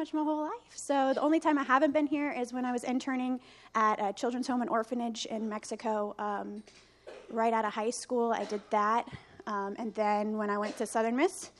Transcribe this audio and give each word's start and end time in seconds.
much 0.00 0.14
my 0.14 0.22
whole 0.22 0.44
life. 0.44 0.72
So 0.74 1.12
the 1.12 1.20
only 1.20 1.38
time 1.38 1.58
I 1.58 1.62
haven't 1.62 1.92
been 1.92 2.06
here 2.06 2.32
is 2.32 2.54
when 2.54 2.64
I 2.64 2.72
was 2.72 2.84
interning 2.84 3.38
at 3.74 4.00
a 4.00 4.14
children's 4.14 4.46
home 4.46 4.62
and 4.62 4.70
orphanage 4.70 5.26
in 5.26 5.46
Mexico 5.46 6.14
um, 6.18 6.62
right 7.28 7.52
out 7.52 7.66
of 7.66 7.74
high 7.74 7.90
school. 7.90 8.32
I 8.32 8.44
did 8.44 8.62
that. 8.70 9.06
Um, 9.46 9.76
and 9.78 9.94
then 9.94 10.38
when 10.38 10.48
I 10.48 10.56
went 10.56 10.78
to 10.78 10.86
Southern 10.86 11.16
Miss, 11.16 11.50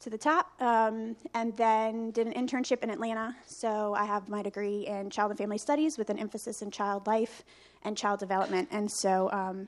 to 0.00 0.10
the 0.10 0.18
top, 0.18 0.52
um, 0.60 1.16
and 1.32 1.56
then 1.56 2.10
did 2.10 2.26
an 2.26 2.34
internship 2.34 2.82
in 2.82 2.90
Atlanta. 2.90 3.34
So 3.46 3.94
I 3.94 4.04
have 4.04 4.28
my 4.28 4.42
degree 4.42 4.86
in 4.86 5.08
child 5.08 5.30
and 5.30 5.38
family 5.38 5.56
studies 5.56 5.96
with 5.96 6.10
an 6.10 6.18
emphasis 6.18 6.60
in 6.60 6.70
child 6.70 7.06
life 7.06 7.42
and 7.84 7.96
child 7.96 8.20
development. 8.20 8.68
And 8.70 8.90
so, 8.90 9.30
um, 9.32 9.66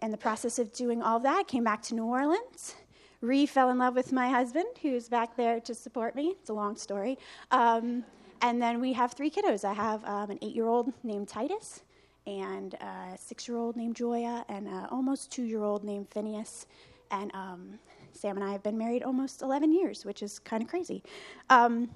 in 0.00 0.10
the 0.10 0.16
process 0.16 0.58
of 0.58 0.72
doing 0.72 1.02
all 1.02 1.20
that, 1.20 1.48
came 1.48 1.64
back 1.64 1.82
to 1.82 1.94
New 1.94 2.06
Orleans 2.06 2.76
re 3.20 3.46
fell 3.46 3.70
in 3.70 3.78
love 3.78 3.94
with 3.94 4.12
my 4.12 4.28
husband, 4.28 4.66
who's 4.82 5.08
back 5.08 5.36
there 5.36 5.60
to 5.60 5.74
support 5.74 6.14
me. 6.14 6.34
It's 6.40 6.50
a 6.50 6.54
long 6.54 6.76
story. 6.76 7.18
Um, 7.50 8.04
and 8.40 8.62
then 8.62 8.80
we 8.80 8.92
have 8.92 9.12
three 9.12 9.30
kiddos. 9.30 9.64
I 9.64 9.72
have 9.72 10.04
um, 10.04 10.30
an 10.30 10.38
eight 10.42 10.54
year 10.54 10.66
old 10.66 10.92
named 11.02 11.28
Titus, 11.28 11.82
and 12.26 12.74
a 12.74 13.16
six 13.18 13.48
year 13.48 13.56
old 13.56 13.76
named 13.76 13.96
Joya, 13.96 14.44
and 14.48 14.68
an 14.68 14.86
almost 14.90 15.32
two 15.32 15.42
year 15.42 15.62
old 15.62 15.82
named 15.84 16.08
Phineas. 16.10 16.66
And 17.10 17.34
um, 17.34 17.78
Sam 18.12 18.36
and 18.36 18.44
I 18.44 18.52
have 18.52 18.62
been 18.62 18.78
married 18.78 19.02
almost 19.02 19.42
11 19.42 19.72
years, 19.72 20.04
which 20.04 20.22
is 20.22 20.38
kind 20.38 20.62
of 20.62 20.68
crazy. 20.68 21.02
Um, 21.48 21.88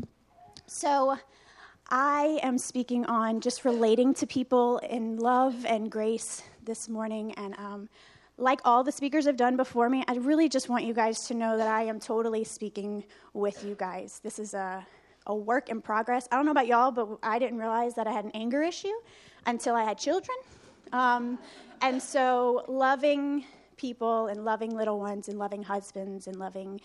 so, 0.66 1.18
I 1.90 2.38
am 2.42 2.56
speaking 2.56 3.04
on 3.04 3.40
just 3.40 3.64
relating 3.66 4.14
to 4.14 4.26
people 4.26 4.78
in 4.78 5.18
love 5.18 5.66
and 5.66 5.90
grace 5.90 6.42
this 6.64 6.88
morning, 6.88 7.32
and 7.32 7.54
um, 7.58 7.88
like 8.38 8.60
all 8.64 8.82
the 8.82 8.92
speakers 8.92 9.26
have 9.26 9.36
done 9.36 9.56
before 9.56 9.88
me, 9.88 10.04
I 10.08 10.14
really 10.16 10.48
just 10.48 10.68
want 10.68 10.84
you 10.84 10.94
guys 10.94 11.26
to 11.28 11.34
know 11.34 11.56
that 11.56 11.68
I 11.68 11.82
am 11.82 12.00
totally 12.00 12.44
speaking 12.44 13.04
with 13.34 13.64
you 13.64 13.74
guys. 13.74 14.20
This 14.22 14.38
is 14.38 14.54
a, 14.54 14.86
a 15.26 15.34
work 15.34 15.68
in 15.68 15.80
progress. 15.80 16.28
I 16.32 16.36
don't 16.36 16.44
know 16.44 16.50
about 16.50 16.66
y'all, 16.66 16.90
but 16.90 17.18
I 17.22 17.38
didn't 17.38 17.58
realize 17.58 17.94
that 17.94 18.06
I 18.06 18.12
had 18.12 18.24
an 18.24 18.32
anger 18.34 18.62
issue 18.62 18.92
until 19.46 19.74
I 19.74 19.84
had 19.84 19.98
children. 19.98 20.36
Um, 20.92 21.38
and 21.80 22.02
so, 22.02 22.64
loving 22.68 23.44
people 23.76 24.28
and 24.28 24.44
loving 24.44 24.76
little 24.76 24.98
ones 24.98 25.28
and 25.28 25.38
loving 25.38 25.62
husbands 25.62 26.26
and 26.26 26.36
loving 26.36 26.80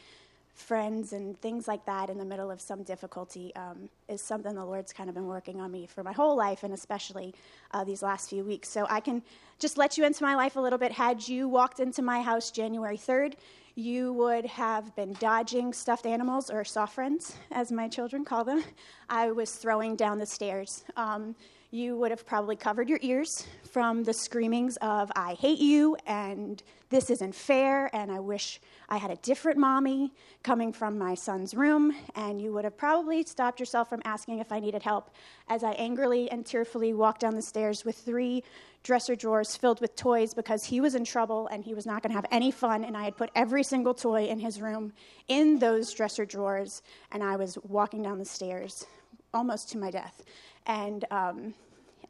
friends 0.57 1.13
and 1.13 1.39
things 1.41 1.67
like 1.67 1.85
that 1.85 2.09
in 2.09 2.17
the 2.17 2.25
middle 2.25 2.49
of 2.51 2.59
some 2.59 2.83
difficulty 2.83 3.55
um, 3.55 3.89
is 4.07 4.21
something 4.21 4.55
the 4.55 4.65
Lord's 4.65 4.91
kind 4.91 5.09
of 5.09 5.15
been 5.15 5.27
working 5.27 5.61
on 5.61 5.71
me 5.71 5.85
for 5.85 6.03
my 6.03 6.11
whole 6.11 6.35
life 6.35 6.63
and 6.63 6.73
especially 6.73 7.33
uh, 7.71 7.83
these 7.83 8.01
last 8.01 8.29
few 8.29 8.43
weeks. 8.43 8.69
So 8.69 8.85
I 8.89 8.99
can 8.99 9.21
just 9.59 9.77
let 9.77 9.97
you 9.97 10.05
into 10.05 10.23
my 10.23 10.35
life 10.35 10.55
a 10.55 10.59
little 10.59 10.79
bit. 10.79 10.91
Had 10.91 11.27
you 11.27 11.47
walked 11.47 11.79
into 11.79 12.01
my 12.01 12.21
house 12.21 12.51
January 12.51 12.97
3rd, 12.97 13.35
you 13.75 14.13
would 14.13 14.45
have 14.45 14.95
been 14.95 15.13
dodging 15.19 15.71
stuffed 15.71 16.07
animals 16.07 16.49
or 16.49 16.65
soft 16.65 16.95
friends, 16.95 17.37
as 17.51 17.71
my 17.71 17.87
children 17.87 18.25
call 18.25 18.43
them. 18.43 18.63
I 19.09 19.31
was 19.31 19.51
throwing 19.51 19.95
down 19.95 20.17
the 20.17 20.25
stairs. 20.25 20.83
Um, 20.95 21.35
you 21.69 21.97
would 21.97 22.11
have 22.11 22.25
probably 22.25 22.55
covered 22.55 22.87
your 22.87 22.99
ears 23.01 23.45
from 23.69 24.03
the 24.03 24.13
screamings 24.13 24.77
of, 24.77 25.11
I 25.15 25.33
hate 25.33 25.59
you, 25.59 25.97
and 26.05 26.63
this 26.89 27.09
isn't 27.09 27.35
fair, 27.35 27.93
and 27.93 28.09
I 28.09 28.19
wish 28.21 28.61
I 28.87 28.95
had 28.95 29.11
a 29.11 29.17
different 29.17 29.57
mommy 29.57 30.13
coming 30.43 30.71
from 30.71 30.97
my 30.97 31.13
son's 31.15 31.53
room. 31.53 31.93
And 32.15 32.41
you 32.41 32.53
would 32.53 32.63
have 32.63 32.77
probably 32.77 33.23
stopped 33.23 33.59
yourself 33.59 33.89
from 33.89 34.01
asking 34.05 34.39
if 34.39 34.53
I 34.53 34.61
needed 34.61 34.81
help 34.81 35.09
as 35.49 35.61
I 35.61 35.71
angrily 35.73 36.31
and 36.31 36.45
tearfully 36.45 36.93
walked 36.93 37.19
down 37.19 37.35
the 37.35 37.41
stairs 37.41 37.83
with 37.83 37.97
three 37.97 38.45
dresser 38.83 39.15
drawers 39.15 39.57
filled 39.57 39.81
with 39.81 39.97
toys 39.97 40.33
because 40.33 40.63
he 40.63 40.79
was 40.79 40.95
in 40.95 41.03
trouble 41.03 41.47
and 41.47 41.65
he 41.65 41.73
was 41.73 41.85
not 41.85 42.01
going 42.01 42.11
to 42.11 42.15
have 42.15 42.25
any 42.31 42.51
fun. 42.51 42.85
And 42.85 42.95
I 42.95 43.03
had 43.03 43.17
put 43.17 43.29
every 43.35 43.63
single 43.63 43.93
toy 43.93 44.27
in 44.27 44.39
his 44.39 44.61
room 44.61 44.93
in 45.27 45.59
those 45.59 45.91
dresser 45.93 46.25
drawers, 46.25 46.81
and 47.11 47.21
I 47.21 47.35
was 47.35 47.57
walking 47.67 48.03
down 48.03 48.19
the 48.19 48.25
stairs 48.25 48.85
almost 49.33 49.69
to 49.69 49.77
my 49.77 49.91
death. 49.91 50.23
And, 50.67 51.05
um, 51.11 51.53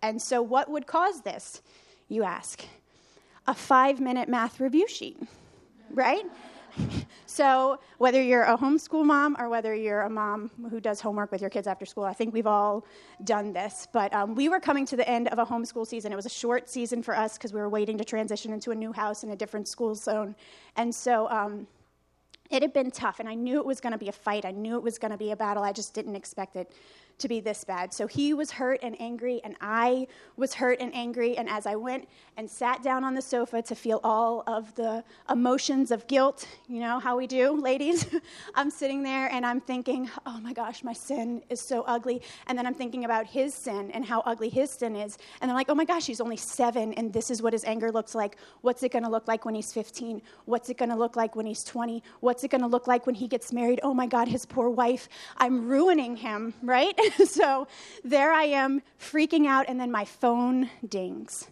and 0.02 0.22
so, 0.22 0.42
what 0.42 0.70
would 0.70 0.88
cause 0.88 1.22
this, 1.22 1.62
you 2.10 2.24
ask? 2.24 2.66
A 3.46 3.54
five 3.54 4.02
minute 4.02 4.28
math 4.28 4.60
review 4.60 4.88
sheet, 4.88 5.18
right? 5.92 6.26
so, 7.28 7.80
whether 8.00 8.22
you're 8.22 8.44
a 8.44 8.58
homeschool 8.58 9.06
mom 9.06 9.38
or 9.40 9.48
whether 9.48 9.76
you're 9.76 10.02
a 10.02 10.10
mom 10.10 10.50
who 10.70 10.80
does 10.80 11.00
homework 11.00 11.32
with 11.32 11.40
your 11.40 11.52
kids 11.52 11.68
after 11.68 11.86
school, 11.86 12.04
I 12.04 12.14
think 12.14 12.34
we've 12.34 12.48
all 12.48 12.84
done 13.24 13.54
this. 13.54 13.88
But 13.94 14.12
um, 14.14 14.34
we 14.34 14.50
were 14.50 14.60
coming 14.60 14.86
to 14.88 14.98
the 14.98 15.08
end 15.08 15.28
of 15.30 15.38
a 15.38 15.46
homeschool 15.46 15.86
season. 15.86 16.12
It 16.12 16.16
was 16.16 16.26
a 16.26 16.30
short 16.30 16.68
season 16.68 17.04
for 17.04 17.16
us 17.16 17.38
because 17.38 17.54
we 17.54 17.60
were 17.60 17.70
waiting 17.70 17.98
to 18.00 18.04
transition 18.04 18.54
into 18.54 18.72
a 18.72 18.76
new 18.76 18.92
house 18.92 19.24
in 19.24 19.30
a 19.30 19.36
different 19.36 19.68
school 19.68 19.94
zone. 19.94 20.36
And 20.76 20.94
so, 20.94 21.30
um, 21.30 21.68
it 22.50 22.62
had 22.62 22.72
been 22.72 22.92
tough, 22.92 23.20
and 23.20 23.28
I 23.28 23.34
knew 23.34 23.58
it 23.60 23.66
was 23.66 23.82
going 23.82 23.92
to 23.92 23.98
be 23.98 24.08
a 24.08 24.14
fight. 24.14 24.46
I 24.46 24.52
knew 24.52 24.78
it 24.78 24.84
was 24.84 24.98
going 24.98 25.12
to 25.12 25.18
be 25.18 25.32
a 25.32 25.36
battle. 25.36 25.64
I 25.64 25.74
just 25.74 25.94
didn't 25.94 26.16
expect 26.16 26.56
it 26.56 26.72
to 27.20 27.28
be 27.28 27.40
this 27.40 27.64
bad. 27.64 27.94
So 27.94 28.06
he 28.06 28.34
was 28.34 28.52
hurt 28.52 28.80
and 28.84 29.00
angry, 29.02 29.42
and 29.44 29.56
I 29.60 30.08
was 30.36 30.54
hurt 30.54 30.80
and 30.80 30.94
angry. 30.96 31.38
And 31.38 31.50
as 31.50 31.66
I 31.66 31.76
went 31.76 32.08
and 32.38 32.50
sat 32.50 32.84
down 32.84 33.04
on 33.04 33.16
the 33.16 33.22
sofa 33.22 33.62
to 33.64 33.76
feel 33.76 34.00
all 34.04 34.44
of 34.46 34.74
the 34.76 35.04
emotions 35.30 35.90
of 35.92 36.06
guilt, 36.08 36.48
you 36.68 36.80
know 36.80 37.00
how 37.00 37.18
we 37.18 37.26
do, 37.26 37.52
ladies, 37.62 38.06
I'm 38.56 38.70
sitting 38.70 39.02
there 39.02 39.28
and 39.32 39.46
I'm 39.46 39.60
thinking, 39.60 40.10
oh 40.26 40.40
my 40.40 40.54
gosh, 40.54 40.84
my 40.84 40.94
sin 40.94 41.42
is 41.50 41.60
so 41.60 41.82
ugly. 41.84 42.22
And 42.48 42.58
then 42.58 42.68
I'm 42.68 42.76
thinking 42.76 43.06
about 43.06 43.26
his 43.26 43.54
sin 43.54 43.90
and 43.92 44.06
how 44.06 44.22
ugly 44.22 44.50
his 44.50 44.70
sin 44.70 44.96
is. 44.96 45.18
And 45.42 45.50
I'm 45.50 45.56
like, 45.56 45.70
oh 45.70 45.76
my 45.76 45.86
gosh, 45.86 46.06
he's 46.06 46.22
only 46.22 46.38
seven, 46.38 46.94
and 46.94 47.12
this 47.12 47.32
is 47.32 47.42
what 47.42 47.54
his 47.54 47.64
anger 47.64 47.92
looks 47.92 48.14
like. 48.14 48.38
What's 48.62 48.84
it 48.84 48.92
going 48.92 49.04
to 49.04 49.10
look 49.10 49.28
like 49.28 49.46
when 49.46 49.56
he's 49.56 49.74
15? 49.74 50.22
What's 50.46 50.70
it 50.70 50.78
going 50.78 50.90
to 50.90 50.96
look 50.96 51.16
like 51.16 51.36
when 51.36 51.46
he's 51.46 51.64
20? 51.64 52.04
What's 52.20 52.44
it 52.44 52.50
going 52.52 52.62
to 52.62 52.68
look 52.68 52.88
like 52.88 53.06
when 53.06 53.16
he 53.16 53.28
gets 53.28 53.52
married? 53.52 53.80
Oh 53.82 53.94
my 53.94 54.06
God, 54.06 54.28
his 54.28 54.46
poor 54.46 54.70
wife. 54.70 55.10
I'm 55.38 55.68
ruining 55.68 56.16
him, 56.16 56.54
right? 56.62 56.98
so 57.26 57.68
there 58.04 58.32
I 58.32 58.44
am 58.44 58.82
freaking 59.00 59.48
out, 59.48 59.66
and 59.68 59.80
then 59.80 59.92
my 59.92 60.06
phone 60.06 60.70
dings. 60.88 61.48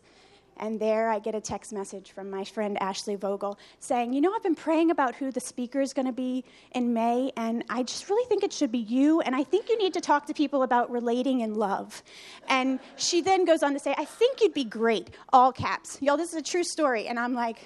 And 0.57 0.79
there 0.79 1.09
I 1.09 1.19
get 1.19 1.35
a 1.35 1.41
text 1.41 1.73
message 1.73 2.11
from 2.11 2.29
my 2.29 2.45
friend 2.45 2.81
Ashley 2.81 3.15
Vogel 3.15 3.59
saying, 3.79 4.13
You 4.13 4.21
know, 4.21 4.33
I've 4.33 4.43
been 4.43 4.55
praying 4.55 4.89
about 4.89 5.13
who 5.15 5.29
the 5.29 5.41
speaker 5.41 5.81
is 5.81 5.93
going 5.93 6.05
to 6.05 6.13
be 6.13 6.45
in 6.71 6.93
May, 6.93 7.31
and 7.35 7.65
I 7.69 7.83
just 7.83 8.09
really 8.09 8.25
think 8.29 8.43
it 8.43 8.53
should 8.53 8.71
be 8.71 8.79
you. 8.79 9.19
And 9.19 9.35
I 9.35 9.43
think 9.43 9.67
you 9.67 9.77
need 9.77 9.93
to 9.95 10.01
talk 10.01 10.27
to 10.27 10.33
people 10.33 10.63
about 10.63 10.89
relating 10.89 11.41
in 11.41 11.55
love. 11.55 12.01
And 12.47 12.79
she 12.95 13.21
then 13.21 13.43
goes 13.43 13.63
on 13.63 13.73
to 13.73 13.79
say, 13.79 13.93
I 13.97 14.05
think 14.05 14.41
you'd 14.41 14.53
be 14.53 14.63
great, 14.63 15.09
all 15.33 15.51
caps. 15.51 16.01
Y'all, 16.01 16.15
this 16.15 16.29
is 16.29 16.35
a 16.35 16.41
true 16.41 16.63
story. 16.63 17.07
And 17.07 17.19
I'm 17.19 17.33
like, 17.33 17.57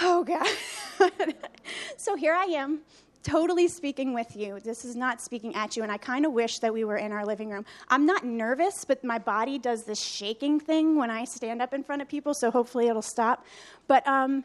Oh, 0.00 0.24
God. 0.24 0.46
so 1.96 2.16
here 2.16 2.34
I 2.34 2.44
am 2.44 2.80
totally 3.22 3.68
speaking 3.68 4.14
with 4.14 4.36
you. 4.36 4.60
This 4.60 4.84
is 4.84 4.96
not 4.96 5.20
speaking 5.20 5.54
at 5.54 5.76
you. 5.76 5.82
And 5.82 5.92
I 5.92 5.96
kind 5.96 6.24
of 6.24 6.32
wish 6.32 6.58
that 6.60 6.72
we 6.72 6.84
were 6.84 6.96
in 6.96 7.12
our 7.12 7.24
living 7.24 7.50
room. 7.50 7.64
I'm 7.88 8.06
not 8.06 8.24
nervous, 8.24 8.84
but 8.84 9.02
my 9.04 9.18
body 9.18 9.58
does 9.58 9.84
this 9.84 10.00
shaking 10.00 10.60
thing 10.60 10.96
when 10.96 11.10
I 11.10 11.24
stand 11.24 11.60
up 11.60 11.74
in 11.74 11.82
front 11.82 12.02
of 12.02 12.08
people, 12.08 12.34
so 12.34 12.50
hopefully 12.50 12.88
it'll 12.88 13.02
stop. 13.02 13.44
But 13.86 14.06
um, 14.06 14.44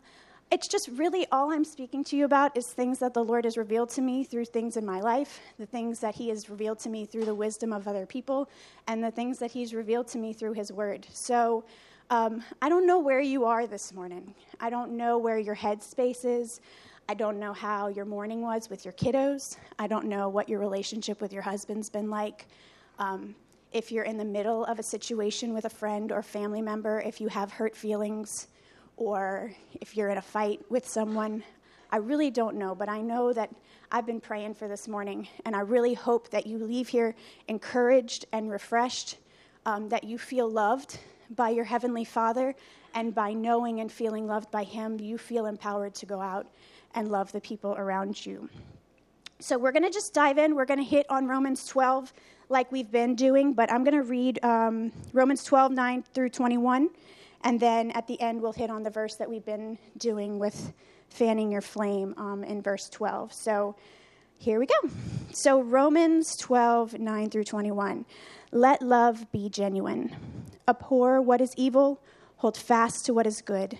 it's 0.51 0.67
just 0.67 0.87
really 0.89 1.25
all 1.31 1.51
I'm 1.51 1.65
speaking 1.65 2.03
to 2.05 2.15
you 2.15 2.25
about 2.25 2.55
is 2.55 2.67
things 2.67 2.99
that 2.99 3.13
the 3.13 3.23
Lord 3.23 3.45
has 3.45 3.57
revealed 3.57 3.89
to 3.91 4.01
me 4.01 4.23
through 4.23 4.45
things 4.45 4.77
in 4.77 4.85
my 4.85 4.99
life, 4.99 5.39
the 5.57 5.65
things 5.65 5.99
that 5.99 6.15
He 6.15 6.29
has 6.29 6.49
revealed 6.49 6.79
to 6.79 6.89
me 6.89 7.05
through 7.05 7.25
the 7.25 7.35
wisdom 7.35 7.73
of 7.73 7.87
other 7.87 8.05
people, 8.05 8.49
and 8.87 9.03
the 9.03 9.11
things 9.11 9.39
that 9.39 9.51
He's 9.51 9.73
revealed 9.73 10.07
to 10.09 10.17
me 10.17 10.33
through 10.33 10.53
His 10.53 10.71
Word. 10.71 11.07
So, 11.11 11.63
um, 12.09 12.43
I 12.61 12.69
don't 12.69 12.85
know 12.85 12.99
where 12.99 13.21
you 13.21 13.45
are 13.45 13.65
this 13.65 13.93
morning. 13.93 14.35
I 14.59 14.69
don't 14.69 14.91
know 14.91 15.17
where 15.17 15.39
your 15.39 15.55
headspace 15.55 16.25
is. 16.25 16.61
I 17.09 17.15
don't 17.15 17.37
know 17.37 17.51
how 17.51 17.89
your 17.89 18.05
morning 18.05 18.41
was 18.41 18.69
with 18.69 18.85
your 18.85 18.93
kiddos. 18.93 19.57
I 19.77 19.87
don't 19.87 20.05
know 20.05 20.29
what 20.29 20.47
your 20.47 20.59
relationship 20.59 21.19
with 21.19 21.33
your 21.33 21.41
husband's 21.41 21.89
been 21.89 22.09
like. 22.09 22.47
Um, 22.97 23.35
if 23.73 23.91
you're 23.91 24.05
in 24.05 24.17
the 24.17 24.25
middle 24.25 24.63
of 24.65 24.79
a 24.79 24.83
situation 24.83 25.53
with 25.53 25.65
a 25.65 25.69
friend 25.69 26.13
or 26.13 26.23
family 26.23 26.61
member, 26.61 27.01
if 27.01 27.19
you 27.19 27.27
have 27.27 27.51
hurt 27.51 27.75
feelings, 27.75 28.47
or 28.95 29.51
if 29.81 29.97
you're 29.97 30.09
in 30.09 30.17
a 30.17 30.21
fight 30.21 30.61
with 30.69 30.87
someone, 30.87 31.43
I 31.91 31.97
really 31.97 32.31
don't 32.31 32.55
know, 32.55 32.73
but 32.73 32.87
I 32.87 33.01
know 33.01 33.33
that 33.33 33.49
I've 33.91 34.05
been 34.05 34.21
praying 34.21 34.53
for 34.53 34.69
this 34.69 34.87
morning, 34.87 35.27
and 35.43 35.57
I 35.57 35.59
really 35.59 35.93
hope 35.93 36.29
that 36.29 36.47
you 36.47 36.57
leave 36.57 36.87
here 36.87 37.15
encouraged 37.49 38.27
and 38.31 38.49
refreshed, 38.49 39.17
um, 39.65 39.89
that 39.89 40.05
you 40.05 40.17
feel 40.17 40.49
loved 40.49 40.99
by 41.31 41.49
your 41.49 41.65
Heavenly 41.65 42.05
Father, 42.05 42.55
and 42.95 43.13
by 43.13 43.33
knowing 43.33 43.81
and 43.81 43.91
feeling 43.91 44.25
loved 44.25 44.51
by 44.51 44.63
Him, 44.63 44.99
you 45.01 45.17
feel 45.17 45.47
empowered 45.47 45.95
to 45.95 46.05
go 46.05 46.21
out 46.21 46.47
and 46.95 47.09
love 47.09 47.31
the 47.31 47.41
people 47.41 47.73
around 47.77 48.25
you. 48.25 48.49
So 49.39 49.57
we're 49.57 49.71
going 49.71 49.83
to 49.83 49.89
just 49.89 50.13
dive 50.13 50.37
in. 50.37 50.55
We're 50.55 50.65
going 50.65 50.79
to 50.79 50.85
hit 50.85 51.05
on 51.09 51.27
Romans 51.27 51.65
12 51.67 52.13
like 52.49 52.71
we've 52.71 52.91
been 52.91 53.15
doing, 53.15 53.53
but 53.53 53.71
I'm 53.71 53.83
going 53.83 53.97
to 53.97 54.03
read 54.03 54.43
um, 54.43 54.91
Romans 55.11 55.43
12, 55.43 55.71
9 55.71 56.03
through 56.13 56.29
21. 56.29 56.89
And 57.43 57.59
then 57.59 57.91
at 57.91 58.07
the 58.07 58.19
end, 58.21 58.41
we'll 58.41 58.53
hit 58.53 58.69
on 58.69 58.83
the 58.83 58.89
verse 58.89 59.15
that 59.15 59.29
we've 59.29 59.45
been 59.45 59.77
doing 59.97 60.39
with 60.39 60.73
fanning 61.09 61.51
your 61.51 61.61
flame 61.61 62.13
um, 62.17 62.43
in 62.43 62.61
verse 62.61 62.89
12. 62.89 63.33
So 63.33 63.75
here 64.39 64.59
we 64.59 64.65
go. 64.65 64.89
So, 65.31 65.61
Romans 65.61 66.35
12, 66.35 66.99
9 66.99 67.29
through 67.29 67.45
21. 67.45 68.05
Let 68.51 68.81
love 68.81 69.31
be 69.31 69.49
genuine. 69.49 70.15
Abhor 70.67 71.21
what 71.21 71.41
is 71.41 71.53
evil, 71.55 72.01
hold 72.37 72.57
fast 72.57 73.05
to 73.05 73.13
what 73.13 73.25
is 73.25 73.41
good. 73.41 73.79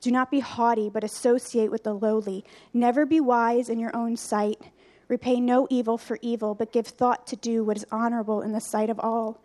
Do 0.00 0.10
not 0.10 0.30
be 0.30 0.40
haughty, 0.40 0.88
but 0.88 1.04
associate 1.04 1.70
with 1.70 1.84
the 1.84 1.94
lowly. 1.94 2.44
Never 2.72 3.04
be 3.04 3.20
wise 3.20 3.68
in 3.68 3.80
your 3.80 3.94
own 3.94 4.16
sight. 4.16 4.60
Repay 5.08 5.40
no 5.40 5.66
evil 5.70 5.98
for 5.98 6.18
evil, 6.22 6.54
but 6.54 6.72
give 6.72 6.86
thought 6.86 7.26
to 7.28 7.36
do 7.36 7.64
what 7.64 7.76
is 7.76 7.86
honorable 7.90 8.42
in 8.42 8.52
the 8.52 8.60
sight 8.60 8.90
of 8.90 9.00
all. 9.00 9.40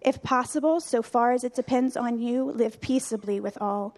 If 0.00 0.22
possible, 0.22 0.80
so 0.80 1.02
far 1.02 1.32
as 1.32 1.44
it 1.44 1.54
depends 1.54 1.96
on 1.96 2.18
you, 2.18 2.44
live 2.44 2.80
peaceably 2.80 3.38
with 3.38 3.56
all. 3.60 3.94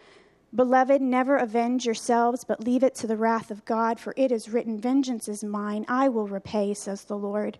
Beloved, 0.54 1.00
never 1.00 1.36
avenge 1.36 1.86
yourselves, 1.86 2.44
but 2.44 2.62
leave 2.62 2.84
it 2.84 2.94
to 2.96 3.06
the 3.06 3.16
wrath 3.16 3.50
of 3.50 3.64
God, 3.64 3.98
for 3.98 4.12
it 4.16 4.30
is 4.30 4.50
written, 4.50 4.78
Vengeance 4.78 5.28
is 5.28 5.42
mine, 5.42 5.84
I 5.88 6.08
will 6.08 6.28
repay, 6.28 6.74
says 6.74 7.04
the 7.04 7.16
Lord. 7.16 7.58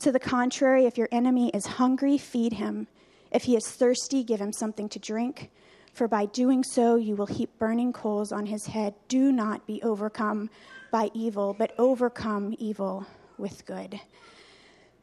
To 0.00 0.12
the 0.12 0.20
contrary, 0.20 0.84
if 0.84 0.98
your 0.98 1.08
enemy 1.10 1.50
is 1.54 1.66
hungry, 1.66 2.18
feed 2.18 2.52
him. 2.52 2.86
If 3.32 3.44
he 3.44 3.56
is 3.56 3.66
thirsty, 3.66 4.22
give 4.22 4.40
him 4.40 4.52
something 4.52 4.88
to 4.90 4.98
drink, 4.98 5.50
for 5.96 6.06
by 6.06 6.26
doing 6.26 6.62
so 6.62 6.96
you 6.96 7.16
will 7.16 7.26
heap 7.26 7.50
burning 7.58 7.92
coals 7.92 8.30
on 8.30 8.46
his 8.46 8.66
head. 8.66 8.94
Do 9.08 9.32
not 9.32 9.66
be 9.66 9.82
overcome 9.82 10.50
by 10.90 11.10
evil, 11.14 11.54
but 11.58 11.72
overcome 11.78 12.54
evil 12.58 13.06
with 13.38 13.64
good. 13.66 14.00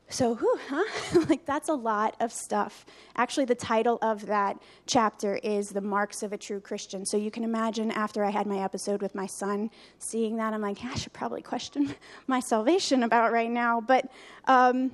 So, 0.09 0.35
whew, 0.35 0.59
huh? 0.69 1.19
like 1.29 1.43
that's 1.45 1.69
a 1.69 1.73
lot 1.73 2.15
of 2.19 2.31
stuff. 2.31 2.85
Actually, 3.15 3.45
the 3.45 3.55
title 3.55 3.97
of 4.03 4.27
that 4.27 4.61
chapter 4.85 5.37
is 5.37 5.69
The 5.69 5.81
Marks 5.81 6.21
of 6.21 6.33
a 6.33 6.37
True 6.37 6.59
Christian. 6.59 7.03
So, 7.03 7.17
you 7.17 7.31
can 7.31 7.43
imagine 7.43 7.89
after 7.89 8.23
I 8.23 8.29
had 8.29 8.45
my 8.45 8.59
episode 8.59 9.01
with 9.01 9.15
my 9.15 9.25
son, 9.25 9.71
seeing 9.97 10.37
that, 10.37 10.53
I'm 10.53 10.61
like, 10.61 10.83
I 10.85 10.93
should 10.93 11.13
probably 11.13 11.41
question 11.41 11.95
my 12.27 12.39
salvation 12.39 13.01
about 13.01 13.31
right 13.31 13.49
now. 13.49 13.81
But 13.81 14.11
um, 14.45 14.91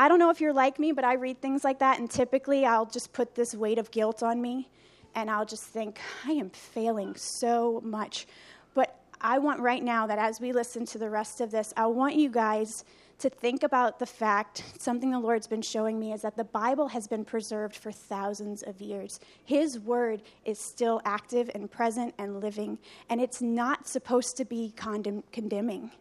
I 0.00 0.08
don't 0.08 0.18
know 0.18 0.30
if 0.30 0.40
you're 0.40 0.52
like 0.52 0.80
me, 0.80 0.90
but 0.90 1.04
I 1.04 1.14
read 1.14 1.40
things 1.40 1.62
like 1.62 1.78
that, 1.78 2.00
and 2.00 2.10
typically 2.10 2.66
I'll 2.66 2.86
just 2.86 3.12
put 3.12 3.36
this 3.36 3.54
weight 3.54 3.78
of 3.78 3.92
guilt 3.92 4.22
on 4.24 4.42
me, 4.42 4.68
and 5.16 5.30
I'll 5.30 5.46
just 5.46 5.64
think, 5.64 5.98
I 6.24 6.32
am 6.32 6.50
failing 6.50 7.16
so 7.16 7.80
much. 7.82 8.26
But 8.74 9.00
I 9.20 9.38
want 9.38 9.60
right 9.60 9.82
now 9.82 10.06
that 10.06 10.18
as 10.18 10.40
we 10.40 10.52
listen 10.52 10.84
to 10.86 10.98
the 10.98 11.08
rest 11.08 11.40
of 11.40 11.50
this, 11.50 11.72
I 11.76 11.86
want 11.86 12.14
you 12.14 12.28
guys 12.28 12.84
to 13.18 13.30
think 13.30 13.62
about 13.62 13.98
the 13.98 14.04
fact 14.04 14.62
something 14.78 15.10
the 15.10 15.18
Lord's 15.18 15.46
been 15.46 15.62
showing 15.62 15.98
me 15.98 16.12
is 16.12 16.20
that 16.20 16.36
the 16.36 16.44
Bible 16.44 16.88
has 16.88 17.06
been 17.06 17.24
preserved 17.24 17.74
for 17.74 17.90
thousands 17.90 18.62
of 18.62 18.78
years. 18.78 19.18
His 19.46 19.80
word 19.80 20.20
is 20.44 20.58
still 20.58 21.00
active 21.06 21.50
and 21.54 21.70
present 21.70 22.14
and 22.18 22.40
living, 22.42 22.76
and 23.08 23.18
it's 23.18 23.40
not 23.40 23.88
supposed 23.88 24.36
to 24.36 24.44
be 24.44 24.74
condemn- 24.76 25.24
condemning. 25.32 25.92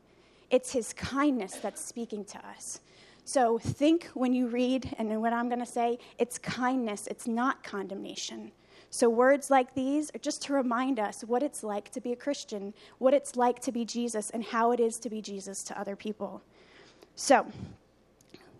It's 0.51 0.73
His 0.73 0.91
kindness 0.91 1.55
that's 1.55 1.83
speaking 1.83 2.25
to 2.25 2.37
us. 2.47 2.81
So 3.23 3.57
think 3.57 4.09
when 4.13 4.33
you 4.33 4.47
read, 4.47 4.93
and 4.97 5.21
what 5.21 5.31
I'm 5.31 5.47
going 5.47 5.59
to 5.59 5.65
say, 5.65 5.99
it's 6.19 6.37
kindness, 6.37 7.07
it's 7.07 7.27
not 7.27 7.63
condemnation. 7.63 8.51
So, 8.89 9.09
words 9.09 9.49
like 9.49 9.73
these 9.73 10.09
are 10.15 10.19
just 10.19 10.41
to 10.43 10.53
remind 10.53 10.99
us 10.99 11.21
what 11.21 11.43
it's 11.43 11.63
like 11.63 11.89
to 11.91 12.01
be 12.01 12.11
a 12.11 12.15
Christian, 12.15 12.73
what 12.97 13.13
it's 13.13 13.35
like 13.35 13.59
to 13.61 13.71
be 13.71 13.85
Jesus, 13.85 14.29
and 14.29 14.43
how 14.43 14.71
it 14.71 14.79
is 14.79 14.99
to 14.99 15.09
be 15.09 15.21
Jesus 15.21 15.63
to 15.63 15.79
other 15.79 15.95
people. 15.95 16.41
So, 17.15 17.47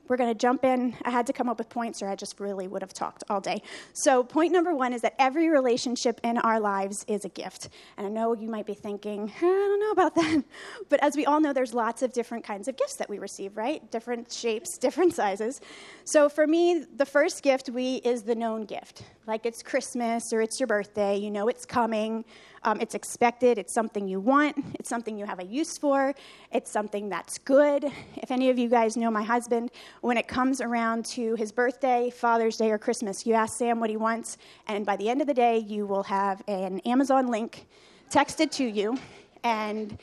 we're 0.08 0.18
going 0.18 0.30
to 0.30 0.38
jump 0.38 0.64
in. 0.64 0.96
I 1.04 1.10
had 1.10 1.28
to 1.28 1.34
come 1.34 1.50
up 1.50 1.58
with 1.58 1.70
points, 1.70 2.02
or 2.02 2.08
I 2.08 2.16
just 2.16 2.40
really 2.40 2.68
would 2.68 2.82
have 2.82 2.94
talked 2.94 3.24
all 3.30 3.42
day. 3.42 3.62
So, 3.94 4.24
point 4.24 4.52
number 4.52 4.76
one 4.76 4.94
is 4.94 5.02
that 5.02 5.16
every 5.18 5.50
relationship 5.50 6.20
in 6.24 6.38
our 6.38 6.60
lives 6.60 7.06
is 7.08 7.26
a 7.26 7.30
gift. 7.30 7.70
And 7.98 8.06
I 8.06 8.10
know 8.10 8.34
you 8.34 8.48
might 8.48 8.66
be 8.66 8.74
thinking, 8.74 9.32
I 9.38 9.42
don't 9.42 9.80
know 9.80 9.92
about 9.92 10.16
that. 10.16 10.44
But 10.90 11.02
as 11.04 11.16
we 11.16 11.26
all 11.26 11.40
know, 11.40 11.54
there's 11.54 11.74
lots 11.74 12.02
of 12.04 12.14
different 12.14 12.44
kinds 12.44 12.68
of 12.68 12.78
gifts 12.78 12.96
that 12.96 13.10
we 13.10 13.18
receive, 13.18 13.58
right? 13.58 13.90
Different 13.92 14.32
shapes, 14.32 14.78
different 14.86 15.14
sizes. 15.14 15.62
So, 16.04 16.30
for 16.30 16.46
me, 16.46 16.86
the 16.96 17.06
first 17.06 17.42
gift 17.42 17.70
we 17.70 17.96
is 17.96 18.24
the 18.24 18.36
known 18.36 18.66
gift. 18.66 19.04
Like 19.28 19.48
it's 19.48 19.64
Christmas 19.64 20.32
or 20.32 20.42
it's 20.42 20.60
your 20.60 20.68
birthday, 20.68 21.18
you 21.18 21.32
know 21.32 21.48
it's 21.48 21.66
coming. 21.66 22.24
Um, 22.62 22.80
it's 22.80 22.94
expected. 22.94 23.58
It's 23.58 23.74
something 23.74 24.08
you 24.08 24.20
want. 24.20 24.56
It's 24.76 24.88
something 24.88 25.18
you 25.18 25.26
have 25.26 25.40
a 25.40 25.44
use 25.44 25.80
for. 25.80 26.14
It's 26.52 26.70
something 26.70 27.10
that's 27.10 27.40
good. 27.40 27.92
If 28.18 28.30
any 28.30 28.52
of 28.52 28.60
you 28.60 28.70
guys 28.70 28.96
know 28.96 29.10
my 29.10 29.24
husband, 29.24 29.72
when 30.02 30.18
it 30.18 30.28
comes 30.28 30.62
around 30.62 31.06
to 31.08 31.34
his 31.36 31.52
birthday, 31.52 32.12
Father's 32.12 32.58
Day, 32.58 32.70
or 32.70 32.78
Christmas, 32.78 33.26
you 33.26 33.34
ask 33.34 33.58
Sam 33.58 33.80
what 33.80 33.90
he 33.90 33.98
wants, 33.98 34.38
and 34.68 34.86
by 34.86 34.96
the 34.96 35.10
end 35.10 35.22
of 35.22 35.28
the 35.28 35.34
day, 35.34 35.58
you 35.58 35.88
will 35.88 36.04
have 36.04 36.44
an 36.48 36.80
Amazon 36.82 37.28
link 37.28 37.66
texted 38.12 38.52
to 38.52 38.64
you, 38.64 38.98
and 39.44 39.98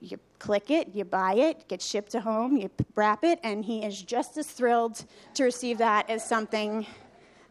you 0.00 0.18
click 0.38 0.70
it, 0.70 0.94
you 0.94 1.04
buy 1.04 1.34
it, 1.34 1.66
get 1.66 1.82
shipped 1.82 2.12
to 2.12 2.20
home, 2.20 2.56
you 2.56 2.70
wrap 2.94 3.24
it, 3.24 3.40
and 3.42 3.64
he 3.64 3.84
is 3.84 4.00
just 4.00 4.36
as 4.36 4.46
thrilled 4.46 5.04
to 5.34 5.42
receive 5.42 5.78
that 5.78 6.08
as 6.08 6.24
something 6.24 6.86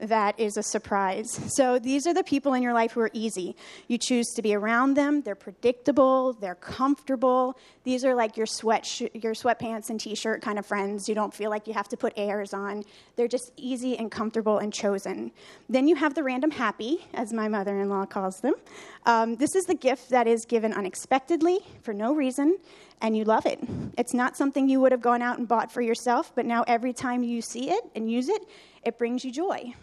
that 0.08 0.40
is 0.40 0.58
a 0.58 0.64
surprise. 0.64 1.40
So 1.56 1.80
these 1.80 2.08
are 2.08 2.14
the 2.14 2.24
people 2.24 2.54
in 2.54 2.64
your 2.64 2.74
life 2.74 2.94
who 2.94 3.02
are 3.02 3.10
easy. 3.14 3.56
You 3.88 3.98
choose 3.98 4.28
to 4.36 4.42
be 4.42 4.56
around 4.56 4.96
them. 4.96 5.22
They're 5.22 5.36
predictable. 5.36 6.34
They're 6.34 6.56
comfortable. 6.56 7.58
These 7.84 8.06
are 8.06 8.16
like 8.16 8.38
your 8.38 8.46
sweat 8.46 8.86
sh- 8.86 9.04
your 9.14 9.34
sweatpants 9.34 9.90
and 9.90 10.00
t-shirt 10.00 10.42
kind 10.42 10.60
of 10.60 10.66
friends. 10.66 11.08
You 11.08 11.16
don't 11.16 11.34
feel 11.34 11.50
like 11.50 11.68
you 11.68 11.74
have 11.74 11.88
to 11.90 11.98
put 11.98 12.14
airs 12.16 12.54
on. 12.54 12.84
They're 13.16 13.28
just 13.28 13.52
easy 13.58 13.98
and 13.98 14.12
comfortable 14.12 14.58
and 14.58 14.74
chosen. 14.74 15.32
Then 15.70 15.88
you 15.88 15.96
have 15.96 16.14
the 16.14 16.24
random 16.24 16.52
happy, 16.52 17.06
as 17.14 17.34
my 17.34 17.48
mother-in-law 17.48 18.06
calls 18.08 18.40
them. 18.42 18.54
Um, 19.06 19.36
this 19.36 19.56
is 19.56 19.66
the 19.66 19.76
gift 19.76 20.10
that 20.10 20.28
is 20.28 20.46
given 20.46 20.74
unexpectedly 20.74 21.60
for 21.82 21.94
no 21.94 22.14
reason 22.14 22.58
and 23.04 23.18
you 23.18 23.26
love 23.26 23.46
it. 23.46 23.60
It's 23.98 24.14
not 24.14 24.38
something 24.38 24.70
you 24.70 24.80
would 24.80 24.94
have 24.94 25.02
gone 25.02 25.22
out 25.22 25.38
and 25.38 25.48
bought 25.48 25.72
for 25.72 25.82
yourself, 25.82 26.32
but 26.34 26.46
now 26.46 26.64
every 26.66 26.94
time 26.94 27.22
you 27.22 27.42
see 27.42 27.70
it 27.70 27.84
and 27.96 28.10
use 28.10 28.30
it, 28.30 28.42
it 28.84 28.98
brings 28.98 29.26
you 29.26 29.32
joy. 29.32 29.74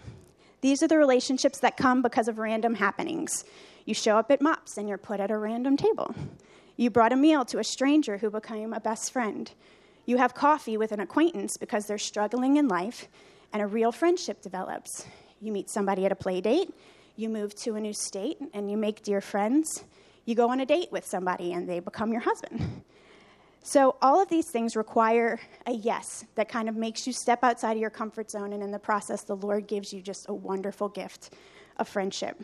These 0.60 0.82
are 0.82 0.88
the 0.88 0.98
relationships 0.98 1.58
that 1.60 1.76
come 1.76 2.02
because 2.02 2.28
of 2.28 2.38
random 2.38 2.74
happenings. 2.74 3.44
You 3.84 3.94
show 3.94 4.16
up 4.16 4.30
at 4.30 4.42
MOPS 4.42 4.76
and 4.76 4.88
you're 4.88 4.98
put 4.98 5.20
at 5.20 5.30
a 5.30 5.38
random 5.38 5.76
table. 5.76 6.14
You 6.76 6.90
brought 6.90 7.12
a 7.12 7.16
meal 7.16 7.44
to 7.46 7.58
a 7.58 7.64
stranger 7.64 8.18
who 8.18 8.30
became 8.30 8.72
a 8.72 8.80
best 8.80 9.12
friend. 9.12 9.50
You 10.06 10.16
have 10.18 10.34
coffee 10.34 10.76
with 10.76 10.92
an 10.92 11.00
acquaintance 11.00 11.56
because 11.56 11.86
they're 11.86 11.98
struggling 11.98 12.56
in 12.56 12.68
life, 12.68 13.08
and 13.52 13.62
a 13.62 13.66
real 13.66 13.92
friendship 13.92 14.42
develops. 14.42 15.06
You 15.40 15.52
meet 15.52 15.70
somebody 15.70 16.04
at 16.06 16.12
a 16.12 16.16
play 16.16 16.40
date, 16.40 16.70
you 17.16 17.28
move 17.28 17.54
to 17.56 17.74
a 17.74 17.80
new 17.80 17.92
state, 17.92 18.38
and 18.54 18.70
you 18.70 18.76
make 18.76 19.02
dear 19.02 19.20
friends. 19.20 19.84
You 20.24 20.34
go 20.34 20.48
on 20.50 20.60
a 20.60 20.66
date 20.66 20.90
with 20.90 21.06
somebody, 21.06 21.52
and 21.52 21.68
they 21.68 21.80
become 21.80 22.12
your 22.12 22.22
husband. 22.22 22.82
So, 23.62 23.96
all 24.00 24.20
of 24.20 24.28
these 24.28 24.46
things 24.46 24.74
require 24.74 25.38
a 25.66 25.72
yes 25.72 26.24
that 26.34 26.48
kind 26.48 26.68
of 26.68 26.76
makes 26.76 27.06
you 27.06 27.12
step 27.12 27.44
outside 27.44 27.72
of 27.72 27.78
your 27.78 27.90
comfort 27.90 28.30
zone, 28.30 28.54
and 28.54 28.62
in 28.62 28.70
the 28.70 28.78
process, 28.78 29.22
the 29.22 29.36
Lord 29.36 29.66
gives 29.66 29.92
you 29.92 30.00
just 30.00 30.28
a 30.28 30.34
wonderful 30.34 30.88
gift 30.88 31.34
of 31.76 31.86
friendship. 31.86 32.40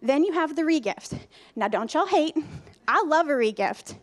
Then 0.00 0.24
you 0.24 0.32
have 0.32 0.56
the 0.56 0.62
regift. 0.62 1.16
Now, 1.54 1.68
don't 1.68 1.92
y'all 1.94 2.06
hate. 2.06 2.36
I 2.88 3.04
love 3.04 3.28
a 3.28 3.32
regift. 3.32 3.94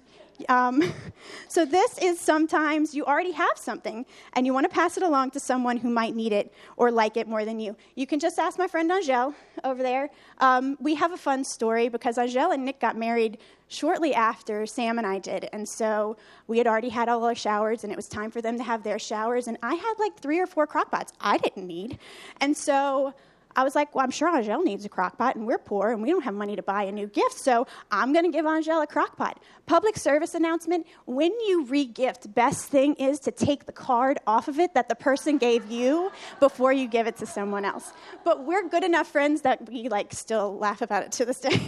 Um, 0.47 0.81
so, 1.49 1.65
this 1.65 1.97
is 1.97 2.21
sometimes 2.21 2.95
you 2.95 3.03
already 3.03 3.33
have 3.33 3.57
something 3.57 4.05
and 4.31 4.45
you 4.45 4.53
want 4.53 4.63
to 4.63 4.73
pass 4.73 4.95
it 4.95 5.03
along 5.03 5.31
to 5.31 5.41
someone 5.41 5.75
who 5.75 5.89
might 5.89 6.15
need 6.15 6.31
it 6.31 6.53
or 6.77 6.89
like 6.89 7.17
it 7.17 7.27
more 7.27 7.43
than 7.43 7.59
you. 7.59 7.75
You 7.95 8.07
can 8.07 8.17
just 8.17 8.39
ask 8.39 8.57
my 8.57 8.67
friend 8.67 8.89
Angel 8.89 9.35
over 9.65 9.83
there. 9.83 10.09
Um, 10.37 10.77
we 10.79 10.95
have 10.95 11.11
a 11.11 11.17
fun 11.17 11.43
story 11.43 11.89
because 11.89 12.17
Angel 12.17 12.51
and 12.51 12.63
Nick 12.63 12.79
got 12.79 12.95
married 12.95 13.39
shortly 13.69 14.13
after 14.13 14.65
Sam 14.65 14.97
and 14.97 15.07
I 15.07 15.19
did. 15.19 15.47
And 15.53 15.67
so 15.67 16.17
we 16.47 16.57
had 16.57 16.67
already 16.67 16.89
had 16.89 17.07
all 17.07 17.23
our 17.23 17.35
showers 17.35 17.83
and 17.83 17.93
it 17.93 17.95
was 17.95 18.09
time 18.09 18.31
for 18.31 18.41
them 18.41 18.57
to 18.57 18.63
have 18.63 18.83
their 18.83 18.99
showers. 18.99 19.47
And 19.47 19.57
I 19.63 19.75
had 19.75 19.93
like 19.97 20.19
three 20.19 20.39
or 20.39 20.47
four 20.47 20.67
crock 20.67 20.91
pots 20.91 21.13
I 21.21 21.37
didn't 21.37 21.65
need. 21.65 21.97
And 22.41 22.57
so 22.57 23.13
I 23.55 23.63
was 23.63 23.75
like, 23.75 23.95
well, 23.95 24.03
I'm 24.03 24.11
sure 24.11 24.35
Angel 24.35 24.61
needs 24.61 24.85
a 24.85 24.89
crock 24.89 25.17
pot, 25.17 25.35
and 25.35 25.45
we're 25.45 25.57
poor, 25.57 25.91
and 25.91 26.01
we 26.01 26.11
don't 26.11 26.23
have 26.23 26.35
money 26.35 26.55
to 26.55 26.61
buy 26.61 26.83
a 26.83 26.91
new 26.91 27.07
gift, 27.07 27.39
so 27.39 27.65
I'm 27.91 28.13
going 28.13 28.25
to 28.25 28.31
give 28.31 28.45
Angel 28.45 28.79
a 28.79 28.87
crock 28.87 29.17
pot. 29.17 29.41
Public 29.65 29.97
service 29.97 30.35
announcement 30.35 30.85
when 31.05 31.31
you 31.31 31.65
re-gift, 31.65 32.33
best 32.33 32.67
thing 32.67 32.93
is 32.95 33.19
to 33.21 33.31
take 33.31 33.65
the 33.65 33.71
card 33.71 34.19
off 34.27 34.47
of 34.47 34.59
it 34.59 34.75
that 34.75 34.87
the 34.87 34.95
person 34.95 35.37
gave 35.37 35.69
you 35.69 36.11
before 36.39 36.71
you 36.71 36.87
give 36.87 37.07
it 37.07 37.17
to 37.17 37.25
someone 37.25 37.65
else. 37.65 37.91
But 38.23 38.45
we're 38.45 38.67
good 38.69 38.83
enough 38.83 39.07
friends 39.07 39.41
that 39.41 39.67
we 39.67 39.89
like 39.89 40.13
still 40.13 40.57
laugh 40.57 40.81
about 40.81 41.03
it 41.03 41.11
to 41.13 41.25
this 41.25 41.39
day. 41.39 41.59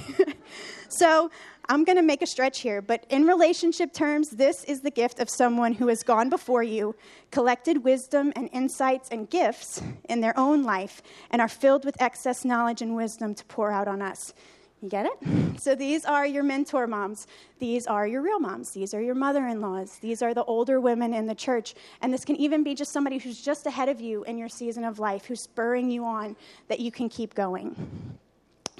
so 0.88 1.29
I'm 1.70 1.84
going 1.84 1.98
to 1.98 2.03
make 2.03 2.22
a 2.22 2.27
stretch 2.27 2.60
here, 2.60 2.82
but 2.82 3.06
in 3.10 3.25
relationship 3.25 3.94
terms, 3.94 4.32
this 4.32 4.63
is 4.65 4.82
the 4.82 4.91
gift 4.91 5.20
of 5.20 5.30
someone 5.30 5.74
who 5.74 5.88
has 5.88 6.03
gone 6.03 6.30
before 6.30 6.63
you, 6.63 6.96
collected 7.32 7.84
wisdom 7.84 8.34
and 8.36 8.50
insights 8.51 9.10
and 9.10 9.30
gifts 9.30 9.82
in 10.10 10.22
their 10.22 10.38
own 10.38 10.63
life, 10.63 11.01
and 11.30 11.41
are 11.41 11.48
filled 11.48 11.86
with 11.86 12.01
excess 12.01 12.44
knowledge 12.44 12.82
and 12.82 12.96
wisdom 12.96 13.36
to 13.36 13.46
pour 13.46 13.72
out 13.72 13.88
on 13.88 14.01
us. 14.01 14.34
You 14.82 14.89
get 14.89 15.06
it? 15.06 15.60
So 15.60 15.75
these 15.75 16.06
are 16.06 16.25
your 16.25 16.41
mentor 16.41 16.88
moms. 16.88 17.27
These 17.60 17.86
are 17.86 18.08
your 18.08 18.24
real 18.24 18.39
moms. 18.39 18.72
These 18.72 18.96
are 18.96 19.01
your 19.01 19.13
mother 19.13 19.46
in 19.46 19.62
laws. 19.62 20.00
These 20.00 20.24
are 20.24 20.34
the 20.34 20.44
older 20.46 20.82
women 20.82 21.13
in 21.13 21.27
the 21.27 21.36
church. 21.36 21.75
And 22.01 22.12
this 22.12 22.25
can 22.25 22.36
even 22.38 22.63
be 22.63 22.74
just 22.74 22.91
somebody 22.91 23.20
who's 23.20 23.39
just 23.39 23.68
ahead 23.68 23.89
of 23.89 24.01
you 24.01 24.24
in 24.24 24.39
your 24.39 24.50
season 24.50 24.84
of 24.84 24.98
life, 24.98 25.25
who's 25.25 25.41
spurring 25.41 25.91
you 25.91 26.03
on 26.03 26.36
that 26.68 26.80
you 26.80 26.91
can 26.91 27.10
keep 27.10 27.36
going. 27.36 27.75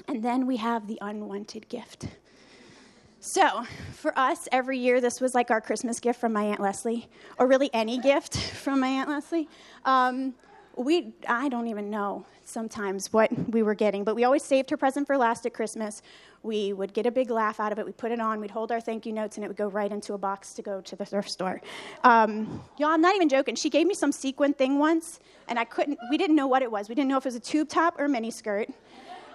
And 0.08 0.24
then 0.24 0.44
we 0.44 0.56
have 0.56 0.88
the 0.88 0.98
unwanted 1.00 1.68
gift. 1.68 2.08
So, 3.24 3.62
for 3.92 4.18
us, 4.18 4.48
every 4.50 4.80
year, 4.80 5.00
this 5.00 5.20
was 5.20 5.32
like 5.32 5.52
our 5.52 5.60
Christmas 5.60 6.00
gift 6.00 6.18
from 6.18 6.32
my 6.32 6.42
Aunt 6.42 6.58
Leslie, 6.58 7.06
or 7.38 7.46
really 7.46 7.70
any 7.72 8.00
gift 8.00 8.36
from 8.36 8.80
my 8.80 8.88
Aunt 8.88 9.08
Leslie. 9.08 9.48
Um, 9.84 10.34
we, 10.74 11.14
I 11.28 11.48
don't 11.48 11.68
even 11.68 11.88
know 11.88 12.26
sometimes 12.44 13.12
what 13.12 13.30
we 13.50 13.62
were 13.62 13.76
getting, 13.76 14.02
but 14.02 14.16
we 14.16 14.24
always 14.24 14.42
saved 14.42 14.70
her 14.70 14.76
present 14.76 15.06
for 15.06 15.16
last 15.16 15.46
at 15.46 15.54
Christmas. 15.54 16.02
We 16.42 16.72
would 16.72 16.92
get 16.94 17.06
a 17.06 17.12
big 17.12 17.30
laugh 17.30 17.60
out 17.60 17.70
of 17.70 17.78
it. 17.78 17.86
We'd 17.86 17.96
put 17.96 18.10
it 18.10 18.18
on, 18.18 18.40
we'd 18.40 18.50
hold 18.50 18.72
our 18.72 18.80
thank 18.80 19.06
you 19.06 19.12
notes, 19.12 19.36
and 19.36 19.44
it 19.44 19.48
would 19.48 19.56
go 19.56 19.68
right 19.68 19.92
into 19.92 20.14
a 20.14 20.18
box 20.18 20.52
to 20.54 20.62
go 20.62 20.80
to 20.80 20.96
the 20.96 21.04
thrift 21.04 21.30
store. 21.30 21.60
Um, 22.02 22.60
y'all, 22.76 22.88
I'm 22.88 23.00
not 23.00 23.14
even 23.14 23.28
joking. 23.28 23.54
She 23.54 23.70
gave 23.70 23.86
me 23.86 23.94
some 23.94 24.10
sequin 24.10 24.52
thing 24.52 24.80
once, 24.80 25.20
and 25.46 25.60
I 25.60 25.64
couldn't, 25.64 25.96
we 26.10 26.18
didn't 26.18 26.34
know 26.34 26.48
what 26.48 26.62
it 26.62 26.72
was. 26.72 26.88
We 26.88 26.96
didn't 26.96 27.08
know 27.08 27.18
if 27.18 27.24
it 27.24 27.28
was 27.28 27.36
a 27.36 27.40
tube 27.40 27.68
top 27.68 28.00
or 28.00 28.06
a 28.06 28.08
mini 28.08 28.32
skirt. 28.32 28.68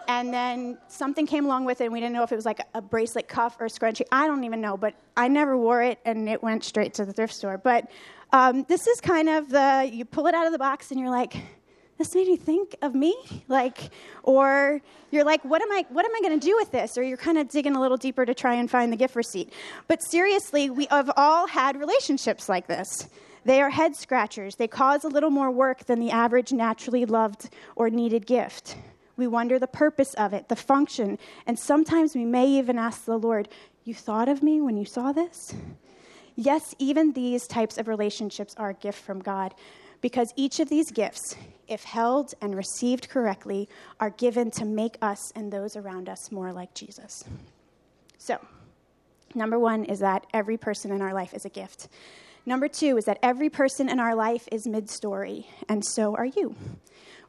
And 0.08 0.34
then 0.34 0.78
something 0.88 1.28
came 1.28 1.46
along 1.46 1.66
with 1.66 1.82
it, 1.82 1.86
and 1.86 1.94
we 1.94 2.00
didn't 2.00 2.14
know 2.14 2.24
if 2.24 2.32
it 2.32 2.36
was 2.36 2.46
like 2.46 2.62
a 2.74 2.82
bracelet 2.82 3.28
cuff 3.28 3.58
or 3.60 3.66
a 3.66 3.70
scrunchie. 3.70 4.04
I 4.12 4.26
don't 4.28 4.44
even 4.46 4.62
know, 4.62 4.78
but 4.78 4.94
I 5.18 5.28
never 5.28 5.58
wore 5.58 5.84
it, 5.84 6.00
and 6.06 6.30
it 6.30 6.42
went 6.42 6.64
straight 6.64 6.94
to 6.96 7.06
the 7.06 7.12
thrift 7.12 7.34
store. 7.34 7.58
But 7.58 7.92
um, 8.32 8.66
this 8.70 8.88
is 8.88 9.02
kind 9.02 9.28
of 9.28 9.50
the 9.50 9.90
you 9.92 10.06
pull 10.06 10.28
it 10.28 10.34
out 10.34 10.46
of 10.46 10.54
the 10.54 10.60
box, 10.60 10.92
and 10.92 11.00
you're 11.00 11.10
like, 11.10 11.36
this 11.98 12.14
made 12.14 12.28
me 12.28 12.38
think 12.38 12.76
of 12.82 12.94
me? 12.94 13.16
Like 13.48 13.90
or 14.24 14.82
you're 15.10 15.24
like 15.24 15.44
what 15.44 15.62
am 15.62 15.72
i 15.72 15.86
what 15.90 16.06
am 16.06 16.12
i 16.16 16.22
going 16.22 16.40
to 16.40 16.46
do 16.46 16.56
with 16.56 16.72
this? 16.72 16.98
Or 16.98 17.04
you're 17.04 17.18
kind 17.18 17.38
of 17.38 17.50
digging 17.50 17.76
a 17.76 17.82
little 17.82 17.98
deeper 17.98 18.26
to 18.26 18.34
try 18.34 18.54
and 18.56 18.70
find 18.70 18.92
the 18.92 18.98
gift 18.98 19.16
receipt. 19.16 19.52
But 19.88 20.04
seriously 20.04 20.70
we 20.70 20.88
have 20.92 21.12
all 21.18 21.48
had 21.48 21.78
relationships 21.78 22.48
like 22.48 22.68
this. 22.68 23.10
They 23.46 23.62
are 23.62 23.70
head 23.70 23.96
scratchers. 23.96 24.56
They 24.56 24.68
cause 24.68 25.06
a 25.06 25.08
little 25.08 25.30
more 25.30 25.50
work 25.50 25.86
than 25.86 26.00
the 26.00 26.12
average 26.12 26.52
naturally 26.52 27.06
loved 27.06 27.50
or 27.76 27.90
needed 27.90 28.26
gift 28.26 28.76
we 29.18 29.28
wonder 29.28 29.60
the 29.60 29.68
purpose 29.68 30.14
of 30.14 30.34
it 30.34 30.48
the 30.48 30.56
function 30.56 31.18
and 31.46 31.58
sometimes 31.60 32.16
we 32.16 32.26
may 32.26 32.48
even 32.48 32.78
ask 32.78 33.06
the 33.06 33.18
lord 33.18 33.50
you 33.84 33.94
thought 33.94 34.30
of 34.30 34.42
me 34.42 34.62
when 34.62 34.78
you 34.78 34.86
saw 34.86 35.12
this 35.12 35.54
yes 36.36 36.74
even 36.80 37.12
these 37.14 37.48
types 37.48 37.78
of 37.78 37.88
relationships 37.88 38.56
are 38.58 38.70
a 38.70 38.76
gift 38.76 39.00
from 39.04 39.20
god 39.20 39.54
because 40.02 40.34
each 40.36 40.60
of 40.60 40.70
these 40.70 40.92
gifts, 40.92 41.36
if 41.68 41.84
held 41.84 42.34
and 42.42 42.56
received 42.56 43.10
correctly, 43.10 43.68
are 44.00 44.10
given 44.10 44.52
to 44.52 44.66
make 44.66 44.98
us 45.02 45.32
and 45.36 45.52
those 45.52 45.76
around 45.76 46.10
us 46.10 46.32
more 46.32 46.54
like 46.54 46.74
Jesus. 46.74 47.24
So, 48.18 48.40
number 49.34 49.58
one 49.60 49.86
is 49.86 50.00
that 50.00 50.26
every 50.34 50.58
person 50.58 50.92
in 50.92 51.02
our 51.02 51.14
life 51.14 51.34
is 51.34 51.46
a 51.46 51.50
gift. 51.50 51.88
Number 52.46 52.68
two 52.68 52.98
is 52.98 53.06
that 53.06 53.20
every 53.22 53.50
person 53.50 53.90
in 53.90 54.00
our 54.00 54.16
life 54.16 54.48
is 54.52 54.68
mid 54.68 54.90
story, 54.90 55.48
and 55.68 55.84
so 55.84 56.16
are 56.16 56.26
you. 56.26 56.56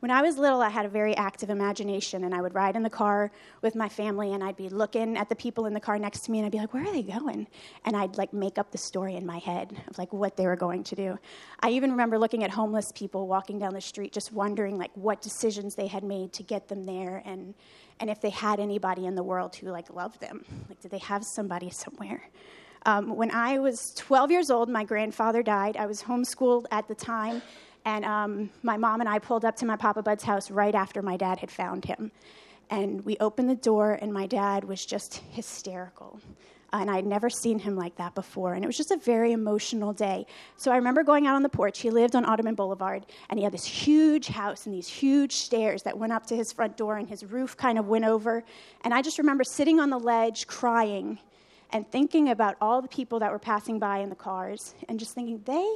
When 0.01 0.13
I 0.13 0.23
was 0.23 0.39
little, 0.39 0.63
I 0.63 0.69
had 0.69 0.87
a 0.87 0.89
very 0.89 1.17
active 1.17 1.51
imagination, 1.51 2.23
and 2.23 2.33
I 2.33 2.41
would 2.41 2.55
ride 2.55 2.77
in 2.77 2.85
the 2.85 2.91
car 2.91 3.33
with 3.63 3.75
my 3.75 3.89
family, 3.89 4.33
and 4.33 4.45
I'd 4.45 4.57
be 4.57 4.69
looking 4.69 5.17
at 5.17 5.29
the 5.29 5.35
people 5.35 5.67
in 5.67 5.75
the 5.75 5.81
car 5.81 5.99
next 5.99 6.21
to 6.21 6.31
me, 6.31 6.39
and 6.39 6.47
I'd 6.47 6.53
be 6.53 6.59
like, 6.59 6.73
"Where 6.73 6.85
are 6.85 6.93
they 6.93 7.03
going?" 7.03 7.49
And 7.85 7.97
I'd 7.97 8.17
like 8.17 8.33
make 8.33 8.59
up 8.59 8.71
the 8.71 8.79
story 8.79 9.17
in 9.17 9.27
my 9.27 9.39
head 9.39 9.77
of 9.89 9.99
like 9.99 10.13
what 10.13 10.37
they 10.37 10.47
were 10.47 10.55
going 10.55 10.85
to 10.85 10.95
do. 10.95 11.19
I 11.61 11.71
even 11.71 11.91
remember 11.91 12.17
looking 12.17 12.45
at 12.45 12.51
homeless 12.51 12.93
people 12.93 13.27
walking 13.27 13.59
down 13.59 13.75
the 13.75 13.81
street, 13.81 14.13
just 14.13 14.33
wondering 14.33 14.79
like 14.79 14.93
what 14.95 15.21
decisions 15.21 15.75
they 15.75 15.89
had 15.89 16.05
made 16.05 16.33
to 16.35 16.45
get 16.45 16.69
them 16.69 16.85
there, 16.85 17.21
and 17.25 17.55
and 17.99 18.09
if 18.09 18.21
they 18.21 18.31
had 18.31 18.61
anybody 18.61 19.07
in 19.07 19.17
the 19.17 19.25
world 19.25 19.57
who 19.57 19.69
like 19.69 19.91
loved 19.91 20.21
them. 20.21 20.45
Like, 20.69 20.81
did 20.81 20.93
they 20.93 20.99
have 20.99 21.25
somebody 21.25 21.71
somewhere? 21.71 22.23
Um, 22.87 23.17
when 23.17 23.31
I 23.31 23.59
was 23.59 23.93
12 23.97 24.31
years 24.31 24.51
old, 24.51 24.69
my 24.69 24.85
grandfather 24.85 25.43
died. 25.43 25.77
I 25.77 25.87
was 25.87 26.03
homeschooled 26.03 26.67
at 26.71 26.87
the 26.89 26.95
time, 26.95 27.43
and 27.89 28.05
um, 28.05 28.51
my 28.63 28.77
mom 28.77 29.01
and 29.01 29.09
I 29.09 29.19
pulled 29.19 29.47
up 29.47 29.57
to 29.57 29.67
my 29.67 29.75
Papa 29.75 30.03
Bud's 30.03 30.23
house 30.23 30.51
right 30.51 30.75
after 30.75 31.01
my 31.01 31.17
dad 31.17 31.39
had 31.39 31.51
found 31.51 31.87
him. 31.87 32.13
And 32.69 33.03
we 33.07 33.17
opened 33.19 33.49
the 33.49 33.55
door, 33.55 33.99
and 34.03 34.13
my 34.13 34.27
dad 34.27 34.63
was 34.65 34.85
just 34.85 35.23
hysterical. 35.31 36.21
And 36.75 36.91
I'd 36.91 37.07
never 37.07 37.31
seen 37.31 37.59
him 37.59 37.77
like 37.77 37.97
that 37.97 38.15
before. 38.15 38.53
And 38.53 38.63
it 38.63 38.67
was 38.67 38.77
just 38.77 38.91
a 38.91 38.99
very 38.99 39.33
emotional 39.33 39.95
day. 39.95 40.27
So 40.59 40.71
I 40.71 40.77
remember 40.77 41.03
going 41.03 41.27
out 41.27 41.35
on 41.35 41.43
the 41.43 41.49
porch. 41.49 41.79
He 41.79 41.89
lived 41.89 42.15
on 42.15 42.27
Ottoman 42.27 42.55
Boulevard, 42.55 43.07
and 43.31 43.39
he 43.39 43.45
had 43.45 43.55
this 43.55 43.65
huge 43.65 44.29
house 44.29 44.67
and 44.67 44.75
these 44.75 44.87
huge 44.87 45.33
stairs 45.33 45.83
that 45.85 45.97
went 45.97 46.13
up 46.13 46.27
to 46.27 46.37
his 46.37 46.53
front 46.53 46.77
door, 46.77 46.99
and 46.99 47.09
his 47.09 47.25
roof 47.25 47.57
kind 47.57 47.79
of 47.79 47.89
went 47.89 48.05
over. 48.05 48.45
And 48.85 48.93
I 48.93 49.01
just 49.01 49.17
remember 49.17 49.45
sitting 49.45 49.81
on 49.81 49.89
the 49.89 49.99
ledge 49.99 50.47
crying 50.47 51.19
and 51.71 51.91
thinking 51.91 52.29
about 52.31 52.57
all 52.61 52.81
the 52.81 52.89
people 52.89 53.19
that 53.19 53.31
were 53.31 53.39
passing 53.39 53.79
by 53.79 53.99
in 53.99 54.09
the 54.09 54.17
cars 54.17 54.75
and 54.89 54.99
just 54.99 55.15
thinking, 55.15 55.43
they 55.45 55.75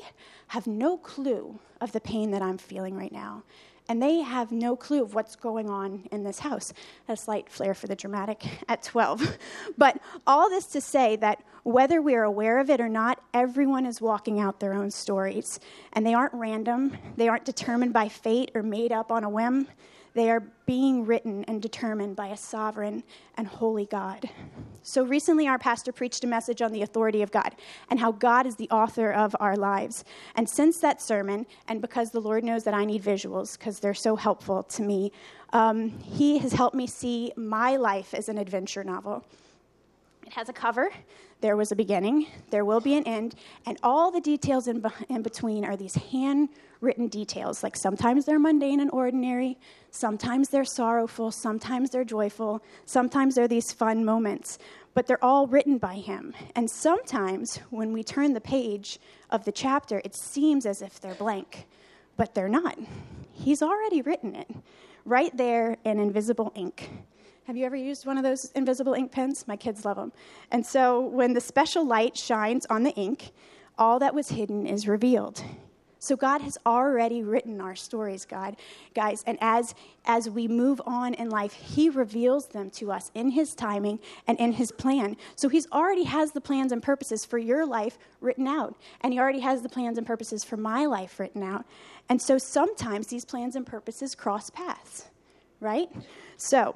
have 0.49 0.67
no 0.67 0.97
clue 0.97 1.59
of 1.81 1.93
the 1.93 2.01
pain 2.01 2.31
that 2.31 2.43
I'm 2.43 2.59
feeling 2.59 2.97
right 2.97 3.13
now. 3.13 3.43
And 3.89 4.01
they 4.01 4.21
have 4.21 4.53
no 4.53 4.77
clue 4.77 5.03
of 5.03 5.15
what's 5.15 5.37
going 5.37 5.69
on 5.69 6.09
in 6.13 6.23
this 6.23 6.39
house. 6.39 6.73
A 7.09 7.17
slight 7.17 7.49
flair 7.49 7.75
for 7.75 7.89
the 7.89 7.97
dramatic 7.97 8.45
at 8.69 8.83
12. 8.83 9.37
but 9.79 10.01
all 10.27 10.49
this 10.49 10.67
to 10.69 10.81
say 10.81 11.17
that 11.17 11.43
whether 11.65 12.01
we're 12.01 12.23
aware 12.23 12.59
of 12.59 12.71
it 12.71 12.81
or 12.81 12.89
not, 12.89 13.23
everyone 13.35 13.85
is 13.85 14.01
walking 14.01 14.41
out 14.41 14.61
their 14.61 14.73
own 14.73 14.91
stories. 14.91 15.61
And 15.93 16.07
they 16.07 16.15
aren't 16.15 16.35
random, 16.35 16.97
they 17.17 17.29
aren't 17.29 17.45
determined 17.45 17.93
by 17.93 18.09
fate 18.09 18.53
or 18.55 18.63
made 18.63 18.93
up 18.93 19.11
on 19.11 19.25
a 19.25 19.29
whim. 19.29 19.69
They 20.15 20.31
are 20.31 20.41
being 20.67 21.07
written 21.07 21.45
and 21.45 21.63
determined 21.63 22.17
by 22.17 22.29
a 22.29 22.37
sovereign 22.37 23.03
and 23.37 23.47
holy 23.47 23.87
God. 23.87 24.29
So 24.83 25.05
recently, 25.05 25.49
our 25.49 25.59
pastor 25.59 25.93
preached 25.93 26.25
a 26.25 26.27
message 26.27 26.61
on 26.61 26.73
the 26.73 26.83
authority 26.83 27.23
of 27.23 27.31
God 27.31 27.55
and 27.89 27.99
how 27.99 28.13
God 28.13 28.47
is 28.47 28.57
the 28.57 28.69
author 28.71 29.11
of 29.11 29.35
our 29.41 29.57
lives. 29.57 30.05
And 30.35 30.49
since 30.49 30.79
that 30.81 31.01
sermon, 31.01 31.47
and 31.69 31.81
because 31.81 32.11
the 32.11 32.21
Lord 32.21 32.45
knows 32.45 32.65
that 32.65 32.75
I 32.75 32.85
need 32.85 33.03
visuals 33.03 33.59
because 33.59 33.81
they're 33.81 33.95
so 33.95 34.17
helpful 34.17 34.63
to 34.65 34.83
me, 34.83 35.13
um, 35.53 35.91
He 35.91 36.39
has 36.39 36.53
helped 36.53 36.77
me 36.77 36.87
see 36.87 37.33
my 37.37 37.77
life 37.77 38.13
as 38.13 38.29
an 38.29 38.39
adventure 38.39 38.85
novel. 38.85 39.25
It 40.27 40.33
has 40.35 40.49
a 40.49 40.53
cover. 40.53 40.91
There 41.43 41.57
was 41.57 41.73
a 41.73 41.77
beginning. 41.77 42.29
There 42.51 42.65
will 42.65 42.81
be 42.81 42.95
an 42.95 43.03
end. 43.05 43.35
And 43.67 43.77
all 43.83 44.13
the 44.13 44.21
details 44.21 44.69
in, 44.69 44.83
in 45.09 45.23
between 45.23 45.65
are 45.65 45.77
these 45.77 45.97
handwritten 45.97 47.09
details. 47.09 47.65
Like 47.65 47.77
sometimes 47.77 48.25
they're 48.25 48.39
mundane 48.39 48.79
and 48.79 48.91
ordinary, 48.93 49.59
sometimes 49.91 50.51
they're 50.51 50.65
sorrowful, 50.65 51.33
sometimes 51.33 51.91
they're 51.91 52.05
joyful, 52.05 52.63
sometimes 52.87 53.35
they're 53.35 53.49
these 53.49 53.73
fun 53.73 54.05
moments. 54.05 54.59
But 54.95 55.09
they're 55.09 55.25
all 55.25 55.49
written 55.49 55.79
by 55.79 55.97
him. 55.97 56.33
And 56.55 56.71
sometimes 56.71 57.57
when 57.71 57.93
we 57.93 58.05
turn 58.05 58.35
the 58.35 58.41
page 58.41 59.01
of 59.31 59.45
the 59.45 59.53
chapter, 59.53 60.01
it 60.05 60.15
seems 60.15 60.65
as 60.65 60.81
if 60.81 61.01
they're 61.01 61.15
blank, 61.15 61.67
but 62.17 62.35
they're 62.35 62.49
not. 62.49 62.79
He's 63.33 63.63
already 63.63 64.01
written 64.01 64.37
it 64.37 64.49
right 65.05 65.37
there 65.37 65.77
in 65.85 65.99
invisible 65.99 66.53
ink. 66.55 66.89
Have 67.47 67.57
you 67.57 67.67
ever 67.67 67.77
used 67.77 68.07
one 68.07 68.17
of 68.19 68.23
those 68.23 68.53
invisible 68.53 68.95
ink 68.95 69.11
pens? 69.11 69.49
My 69.49 69.57
kids 69.57 69.85
love 69.85 69.97
them. 69.97 70.13
And 70.53 70.65
so 70.65 71.01
when 71.01 71.33
the 71.35 71.41
special 71.41 71.85
light 71.85 72.17
shines 72.17 72.67
on 72.67 72.85
the 72.85 72.93
ink, 72.93 73.33
all 73.77 73.99
that 73.99 74.15
was 74.15 74.29
hidden 74.29 74.67
is 74.67 74.87
revealed. 74.87 75.43
So 75.99 76.17
God 76.17 76.41
has 76.41 76.59
already 76.67 77.23
written 77.23 77.61
our 77.61 77.77
stories, 77.77 78.25
God, 78.25 78.57
guys, 78.93 79.23
and 79.25 79.39
as 79.41 79.75
as 80.05 80.29
we 80.29 80.49
move 80.49 80.83
on 80.85 81.15
in 81.15 81.31
life, 81.31 81.53
he 81.53 81.89
reveals 81.89 82.47
them 82.47 82.71
to 82.71 82.91
us 82.91 83.13
in 83.15 83.31
his 83.31 83.55
timing 83.55 84.01
and 84.27 84.37
in 84.41 84.53
his 84.53 84.73
plan. 84.73 85.17
So 85.37 85.49
he's 85.49 85.71
already 85.71 86.03
has 86.03 86.33
the 86.33 86.41
plans 86.41 86.73
and 86.73 86.83
purposes 86.83 87.25
for 87.25 87.39
your 87.39 87.65
life 87.65 87.99
written 88.21 88.49
out, 88.49 88.77
and 89.03 89.13
he 89.13 89.21
already 89.21 89.39
has 89.41 89.63
the 89.63 89.69
plans 89.69 89.97
and 89.97 90.05
purposes 90.05 90.43
for 90.43 90.57
my 90.57 90.87
life 90.87 91.21
written 91.21 91.45
out. 91.45 91.65
And 92.09 92.21
so 92.21 92.37
sometimes 92.37 93.07
these 93.07 93.25
plans 93.25 93.55
and 93.55 93.65
purposes 93.65 94.17
cross 94.17 94.51
paths, 94.51 95.05
right? 95.63 95.89
So, 96.37 96.75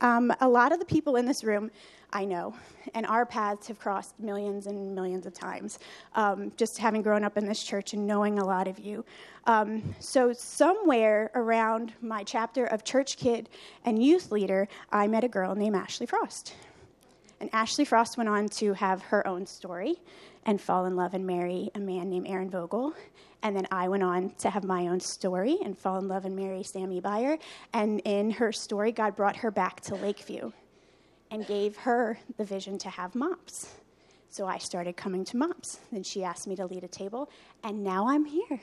um, 0.00 0.32
a 0.40 0.48
lot 0.48 0.72
of 0.72 0.78
the 0.78 0.84
people 0.84 1.16
in 1.16 1.26
this 1.26 1.42
room 1.42 1.70
I 2.10 2.24
know, 2.24 2.54
and 2.94 3.04
our 3.04 3.26
paths 3.26 3.66
have 3.68 3.78
crossed 3.78 4.18
millions 4.18 4.66
and 4.66 4.94
millions 4.94 5.26
of 5.26 5.34
times, 5.34 5.78
um, 6.14 6.52
just 6.56 6.78
having 6.78 7.02
grown 7.02 7.22
up 7.22 7.36
in 7.36 7.44
this 7.44 7.62
church 7.62 7.92
and 7.92 8.06
knowing 8.06 8.38
a 8.38 8.44
lot 8.44 8.66
of 8.66 8.78
you. 8.78 9.04
Um, 9.44 9.94
so, 9.98 10.32
somewhere 10.32 11.30
around 11.34 11.92
my 12.00 12.24
chapter 12.24 12.64
of 12.64 12.82
church 12.82 13.18
kid 13.18 13.50
and 13.84 14.02
youth 14.02 14.32
leader, 14.32 14.68
I 14.90 15.06
met 15.06 15.22
a 15.22 15.28
girl 15.28 15.54
named 15.54 15.76
Ashley 15.76 16.06
Frost. 16.06 16.54
And 17.40 17.50
Ashley 17.52 17.84
Frost 17.84 18.16
went 18.16 18.28
on 18.30 18.48
to 18.48 18.72
have 18.72 19.02
her 19.02 19.26
own 19.26 19.46
story 19.46 19.96
and 20.48 20.58
fall 20.58 20.86
in 20.86 20.96
love 20.96 21.12
and 21.12 21.26
marry 21.26 21.70
a 21.74 21.78
man 21.78 22.08
named 22.08 22.26
Aaron 22.26 22.48
Vogel. 22.48 22.94
And 23.42 23.54
then 23.54 23.68
I 23.70 23.86
went 23.88 24.02
on 24.02 24.30
to 24.38 24.48
have 24.48 24.64
my 24.64 24.88
own 24.88 24.98
story 24.98 25.58
and 25.62 25.76
fall 25.76 25.98
in 25.98 26.08
love 26.08 26.24
and 26.24 26.34
marry 26.34 26.62
Sammy 26.62 27.02
Byer. 27.02 27.38
And 27.74 28.00
in 28.06 28.30
her 28.30 28.50
story, 28.50 28.90
God 28.90 29.14
brought 29.14 29.36
her 29.36 29.50
back 29.50 29.82
to 29.82 29.94
Lakeview 29.94 30.52
and 31.30 31.46
gave 31.46 31.76
her 31.76 32.18
the 32.38 32.44
vision 32.44 32.78
to 32.78 32.88
have 32.88 33.14
MOPS. 33.14 33.74
So 34.30 34.46
I 34.46 34.56
started 34.56 34.96
coming 34.96 35.22
to 35.26 35.36
MOPS. 35.36 35.80
Then 35.92 36.02
she 36.02 36.24
asked 36.24 36.46
me 36.46 36.56
to 36.56 36.64
lead 36.64 36.82
a 36.82 36.88
table, 36.88 37.28
and 37.62 37.84
now 37.84 38.08
I'm 38.08 38.24
here 38.24 38.60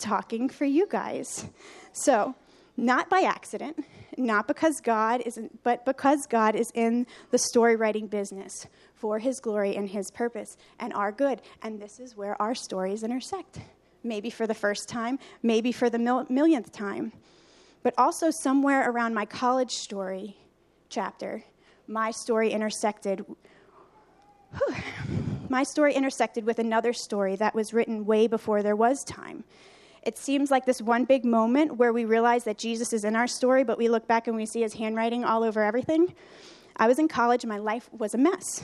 talking 0.00 0.48
for 0.48 0.64
you 0.64 0.88
guys. 0.88 1.46
So 1.92 2.34
Not 2.76 3.10
by 3.10 3.20
accident, 3.20 3.84
not 4.16 4.46
because 4.46 4.80
God 4.80 5.22
isn't, 5.26 5.62
but 5.62 5.84
because 5.84 6.26
God 6.28 6.54
is 6.54 6.70
in 6.74 7.06
the 7.30 7.38
story 7.38 7.76
writing 7.76 8.06
business 8.06 8.66
for 8.94 9.18
his 9.18 9.40
glory 9.40 9.76
and 9.76 9.88
his 9.88 10.10
purpose 10.10 10.56
and 10.78 10.92
our 10.92 11.12
good. 11.12 11.42
And 11.62 11.80
this 11.80 12.00
is 12.00 12.16
where 12.16 12.40
our 12.40 12.54
stories 12.54 13.02
intersect. 13.02 13.60
Maybe 14.02 14.30
for 14.30 14.46
the 14.46 14.54
first 14.54 14.88
time, 14.88 15.18
maybe 15.42 15.72
for 15.72 15.90
the 15.90 15.98
mil- 15.98 16.26
millionth 16.28 16.72
time. 16.72 17.12
But 17.82 17.94
also, 17.96 18.30
somewhere 18.30 18.90
around 18.90 19.14
my 19.14 19.24
college 19.24 19.70
story 19.70 20.36
chapter, 20.88 21.44
my 21.86 22.10
story 22.10 22.50
intersected. 22.50 23.24
Whew, 24.56 24.76
my 25.48 25.62
story 25.62 25.94
intersected 25.94 26.44
with 26.44 26.58
another 26.58 26.92
story 26.92 27.36
that 27.36 27.54
was 27.54 27.72
written 27.72 28.04
way 28.04 28.26
before 28.26 28.62
there 28.62 28.76
was 28.76 29.02
time. 29.04 29.44
It 30.02 30.16
seems 30.16 30.50
like 30.50 30.64
this 30.64 30.80
one 30.80 31.04
big 31.04 31.24
moment 31.24 31.76
where 31.76 31.92
we 31.92 32.04
realize 32.04 32.44
that 32.44 32.58
Jesus 32.58 32.92
is 32.92 33.04
in 33.04 33.14
our 33.16 33.26
story, 33.26 33.64
but 33.64 33.78
we 33.78 33.88
look 33.88 34.06
back 34.06 34.26
and 34.26 34.36
we 34.36 34.46
see 34.46 34.62
his 34.62 34.74
handwriting 34.74 35.24
all 35.24 35.44
over 35.44 35.62
everything. 35.62 36.14
I 36.76 36.88
was 36.88 36.98
in 36.98 37.08
college, 37.08 37.44
my 37.44 37.58
life 37.58 37.90
was 37.92 38.14
a 38.14 38.18
mess. 38.18 38.62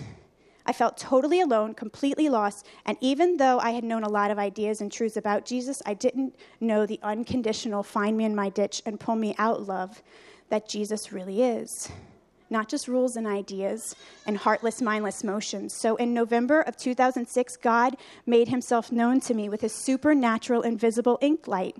I 0.65 0.73
felt 0.73 0.97
totally 0.97 1.41
alone, 1.41 1.75
completely 1.75 2.29
lost, 2.29 2.67
and 2.87 2.97
even 3.01 3.37
though 3.37 3.59
I 3.61 3.71
had 3.71 3.85
known 3.85 4.03
a 4.03 4.09
lot 4.09 4.31
of 4.33 4.39
ideas 4.39 4.81
and 4.81 4.91
truths 4.91 5.17
about 5.17 5.45
Jesus, 5.45 5.81
I 5.87 5.95
didn't 5.95 6.35
know 6.61 6.87
the 6.87 6.99
unconditional 7.03 7.85
find 7.85 8.17
me 8.17 8.25
in 8.25 8.35
my 8.35 8.49
ditch 8.49 8.83
and 8.85 8.99
pull 8.99 9.15
me 9.15 9.35
out 9.39 9.63
love 9.63 10.03
that 10.49 10.69
Jesus 10.69 11.13
really 11.13 11.43
is. 11.43 11.91
Not 12.49 12.69
just 12.69 12.87
rules 12.87 13.17
and 13.17 13.27
ideas 13.27 13.97
and 14.27 14.37
heartless, 14.37 14.81
mindless 14.81 15.25
motions. 15.25 15.73
So 15.73 15.97
in 15.97 16.15
November 16.15 16.61
of 16.61 16.77
2006, 16.77 17.57
God 17.57 17.97
made 18.25 18.49
himself 18.49 18.93
known 18.93 19.21
to 19.21 19.35
me 19.35 19.49
with 19.49 19.63
his 19.63 19.73
supernatural, 19.73 20.63
invisible 20.63 21.19
ink 21.21 21.49
light 21.49 21.77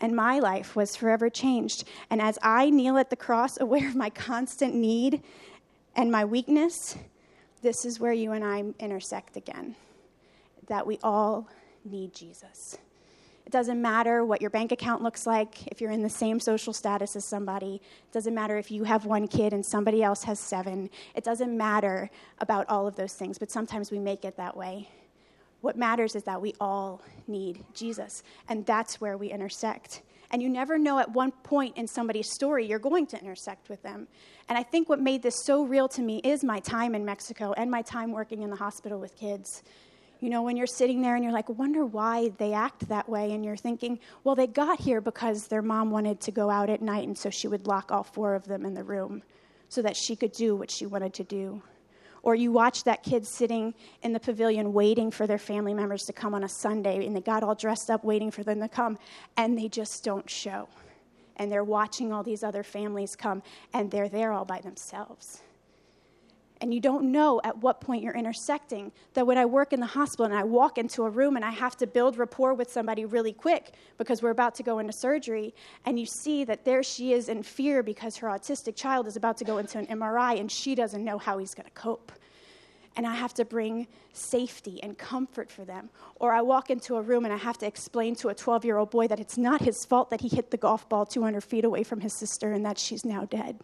and 0.00 0.16
my 0.16 0.38
life 0.38 0.74
was 0.74 0.96
forever 0.96 1.28
changed. 1.28 1.84
And 2.08 2.20
as 2.20 2.38
I 2.42 2.70
kneel 2.70 2.96
at 2.96 3.10
the 3.10 3.16
cross, 3.16 3.60
aware 3.60 3.88
of 3.88 3.96
my 3.96 4.10
constant 4.10 4.74
need 4.74 5.22
and 5.94 6.10
my 6.10 6.24
weakness, 6.24 6.96
this 7.62 7.84
is 7.84 8.00
where 8.00 8.12
you 8.12 8.32
and 8.32 8.44
I 8.44 8.64
intersect 8.78 9.36
again 9.36 9.76
that 10.68 10.86
we 10.86 10.98
all 11.02 11.48
need 11.84 12.14
Jesus. 12.14 12.78
It 13.50 13.58
doesn't 13.58 13.82
matter 13.82 14.24
what 14.24 14.40
your 14.40 14.50
bank 14.50 14.70
account 14.70 15.02
looks 15.02 15.26
like, 15.26 15.66
if 15.66 15.80
you're 15.80 15.90
in 15.90 16.02
the 16.02 16.08
same 16.08 16.38
social 16.38 16.72
status 16.72 17.16
as 17.16 17.24
somebody. 17.24 17.82
It 17.82 18.12
doesn't 18.12 18.32
matter 18.32 18.56
if 18.58 18.70
you 18.70 18.84
have 18.84 19.06
one 19.06 19.26
kid 19.26 19.52
and 19.52 19.66
somebody 19.66 20.04
else 20.04 20.22
has 20.22 20.38
seven. 20.38 20.88
It 21.16 21.24
doesn't 21.24 21.56
matter 21.56 22.10
about 22.38 22.68
all 22.68 22.86
of 22.86 22.94
those 22.94 23.14
things, 23.14 23.38
but 23.38 23.50
sometimes 23.50 23.90
we 23.90 23.98
make 23.98 24.24
it 24.24 24.36
that 24.36 24.56
way. 24.56 24.88
What 25.62 25.76
matters 25.76 26.14
is 26.14 26.22
that 26.22 26.40
we 26.40 26.54
all 26.60 27.02
need 27.26 27.64
Jesus, 27.74 28.22
and 28.48 28.64
that's 28.66 29.00
where 29.00 29.18
we 29.18 29.32
intersect. 29.32 30.02
And 30.30 30.40
you 30.40 30.48
never 30.48 30.78
know 30.78 31.00
at 31.00 31.10
one 31.10 31.32
point 31.32 31.76
in 31.76 31.88
somebody's 31.88 32.30
story 32.30 32.66
you're 32.66 32.78
going 32.78 33.08
to 33.08 33.18
intersect 33.18 33.68
with 33.68 33.82
them. 33.82 34.06
And 34.48 34.56
I 34.56 34.62
think 34.62 34.88
what 34.88 35.00
made 35.00 35.24
this 35.24 35.42
so 35.44 35.64
real 35.64 35.88
to 35.88 36.02
me 36.02 36.18
is 36.18 36.44
my 36.44 36.60
time 36.60 36.94
in 36.94 37.04
Mexico 37.04 37.52
and 37.56 37.68
my 37.68 37.82
time 37.82 38.12
working 38.12 38.42
in 38.42 38.50
the 38.50 38.54
hospital 38.54 39.00
with 39.00 39.16
kids. 39.16 39.64
You 40.20 40.28
know, 40.28 40.42
when 40.42 40.56
you're 40.56 40.66
sitting 40.66 41.00
there 41.00 41.14
and 41.14 41.24
you're 41.24 41.32
like, 41.32 41.48
wonder 41.48 41.84
why 41.84 42.30
they 42.36 42.52
act 42.52 42.88
that 42.88 43.08
way, 43.08 43.32
and 43.32 43.42
you're 43.42 43.56
thinking, 43.56 43.98
well, 44.22 44.34
they 44.34 44.46
got 44.46 44.78
here 44.78 45.00
because 45.00 45.48
their 45.48 45.62
mom 45.62 45.90
wanted 45.90 46.20
to 46.20 46.30
go 46.30 46.50
out 46.50 46.68
at 46.68 46.82
night, 46.82 47.06
and 47.08 47.16
so 47.16 47.30
she 47.30 47.48
would 47.48 47.66
lock 47.66 47.90
all 47.90 48.02
four 48.02 48.34
of 48.34 48.44
them 48.44 48.66
in 48.66 48.74
the 48.74 48.84
room 48.84 49.22
so 49.70 49.80
that 49.80 49.96
she 49.96 50.14
could 50.14 50.32
do 50.32 50.54
what 50.54 50.70
she 50.70 50.84
wanted 50.84 51.14
to 51.14 51.24
do. 51.24 51.62
Or 52.22 52.34
you 52.34 52.52
watch 52.52 52.84
that 52.84 53.02
kid 53.02 53.26
sitting 53.26 53.72
in 54.02 54.12
the 54.12 54.20
pavilion 54.20 54.74
waiting 54.74 55.10
for 55.10 55.26
their 55.26 55.38
family 55.38 55.72
members 55.72 56.04
to 56.04 56.12
come 56.12 56.34
on 56.34 56.44
a 56.44 56.48
Sunday, 56.50 57.06
and 57.06 57.16
they 57.16 57.22
got 57.22 57.42
all 57.42 57.54
dressed 57.54 57.88
up 57.88 58.04
waiting 58.04 58.30
for 58.30 58.42
them 58.42 58.60
to 58.60 58.68
come, 58.68 58.98
and 59.38 59.56
they 59.56 59.68
just 59.68 60.04
don't 60.04 60.28
show. 60.28 60.68
And 61.36 61.50
they're 61.50 61.64
watching 61.64 62.12
all 62.12 62.22
these 62.22 62.42
other 62.44 62.62
families 62.62 63.16
come, 63.16 63.42
and 63.72 63.90
they're 63.90 64.10
there 64.10 64.32
all 64.32 64.44
by 64.44 64.60
themselves. 64.60 65.40
And 66.60 66.74
you 66.74 66.80
don't 66.80 67.10
know 67.10 67.40
at 67.42 67.56
what 67.58 67.80
point 67.80 68.02
you're 68.02 68.14
intersecting. 68.14 68.92
That 69.14 69.26
when 69.26 69.38
I 69.38 69.46
work 69.46 69.72
in 69.72 69.80
the 69.80 69.86
hospital 69.86 70.26
and 70.26 70.34
I 70.34 70.44
walk 70.44 70.76
into 70.76 71.04
a 71.04 71.10
room 71.10 71.36
and 71.36 71.44
I 71.44 71.50
have 71.50 71.76
to 71.78 71.86
build 71.86 72.18
rapport 72.18 72.54
with 72.54 72.70
somebody 72.70 73.04
really 73.04 73.32
quick 73.32 73.72
because 73.96 74.22
we're 74.22 74.30
about 74.30 74.54
to 74.56 74.62
go 74.62 74.78
into 74.78 74.92
surgery, 74.92 75.54
and 75.86 75.98
you 75.98 76.06
see 76.06 76.44
that 76.44 76.64
there 76.64 76.82
she 76.82 77.12
is 77.12 77.28
in 77.28 77.42
fear 77.42 77.82
because 77.82 78.16
her 78.16 78.28
autistic 78.28 78.76
child 78.76 79.06
is 79.06 79.16
about 79.16 79.36
to 79.38 79.44
go 79.44 79.58
into 79.58 79.78
an 79.78 79.86
MRI 79.86 80.38
and 80.38 80.52
she 80.52 80.74
doesn't 80.74 81.04
know 81.04 81.18
how 81.18 81.38
he's 81.38 81.54
going 81.54 81.66
to 81.66 81.74
cope 81.74 82.12
and 82.96 83.06
I 83.06 83.14
have 83.14 83.34
to 83.34 83.44
bring 83.44 83.86
safety 84.12 84.82
and 84.82 84.98
comfort 84.98 85.50
for 85.50 85.64
them. 85.64 85.90
Or 86.16 86.32
I 86.32 86.42
walk 86.42 86.70
into 86.70 86.96
a 86.96 87.02
room 87.02 87.24
and 87.24 87.32
I 87.32 87.36
have 87.36 87.58
to 87.58 87.66
explain 87.66 88.14
to 88.16 88.28
a 88.28 88.34
12 88.34 88.64
year 88.64 88.76
old 88.76 88.90
boy 88.90 89.08
that 89.08 89.20
it's 89.20 89.38
not 89.38 89.62
his 89.62 89.84
fault 89.84 90.10
that 90.10 90.20
he 90.20 90.28
hit 90.28 90.50
the 90.50 90.56
golf 90.56 90.88
ball 90.88 91.06
200 91.06 91.42
feet 91.42 91.64
away 91.64 91.82
from 91.82 92.00
his 92.00 92.12
sister 92.12 92.52
and 92.52 92.64
that 92.66 92.78
she's 92.78 93.04
now 93.04 93.24
dead. 93.24 93.58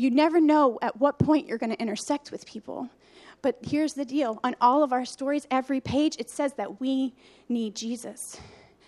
You 0.00 0.10
never 0.10 0.40
know 0.40 0.78
at 0.80 0.98
what 0.98 1.18
point 1.18 1.46
you're 1.46 1.58
going 1.58 1.72
to 1.72 1.78
intersect 1.78 2.32
with 2.32 2.46
people. 2.46 2.88
But 3.42 3.58
here's 3.60 3.92
the 3.92 4.06
deal 4.06 4.40
on 4.42 4.56
all 4.58 4.82
of 4.82 4.94
our 4.94 5.04
stories, 5.04 5.46
every 5.50 5.78
page, 5.78 6.16
it 6.18 6.30
says 6.30 6.54
that 6.54 6.80
we 6.80 7.12
need 7.50 7.76
Jesus. 7.76 8.40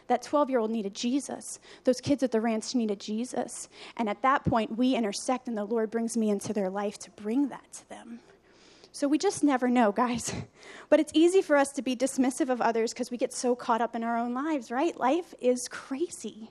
That 0.07 0.23
12 0.23 0.49
year 0.49 0.59
old 0.59 0.71
needed 0.71 0.95
Jesus. 0.95 1.61
Those 1.85 2.01
kids 2.01 2.23
at 2.23 2.31
the 2.33 2.41
ranch 2.41 2.75
needed 2.75 2.99
Jesus. 2.99 3.69
And 3.99 4.09
at 4.09 4.23
that 4.23 4.43
point, 4.47 4.79
we 4.79 4.95
intersect, 4.95 5.49
and 5.49 5.59
the 5.59 5.67
Lord 5.67 5.91
brings 5.91 6.17
me 6.17 6.31
into 6.31 6.55
their 6.55 6.71
life 6.71 6.99
to 7.01 7.11
bring 7.11 7.51
that 7.51 7.71
to 7.75 7.89
them. 7.91 8.21
So 8.91 9.07
we 9.07 9.19
just 9.19 9.45
never 9.45 9.69
know, 9.69 9.93
guys. 9.93 10.33
But 10.89 11.01
it's 11.01 11.13
easy 11.15 11.43
for 11.43 11.57
us 11.57 11.73
to 11.73 11.83
be 11.83 11.97
dismissive 11.97 12.51
of 12.51 12.61
others 12.61 12.93
because 12.93 13.11
we 13.11 13.17
get 13.17 13.33
so 13.33 13.55
caught 13.55 13.81
up 13.81 13.97
in 13.97 14.05
our 14.05 14.19
own 14.19 14.35
lives, 14.35 14.71
right? 14.71 14.95
Life 14.99 15.35
is 15.41 15.67
crazy. 15.69 16.51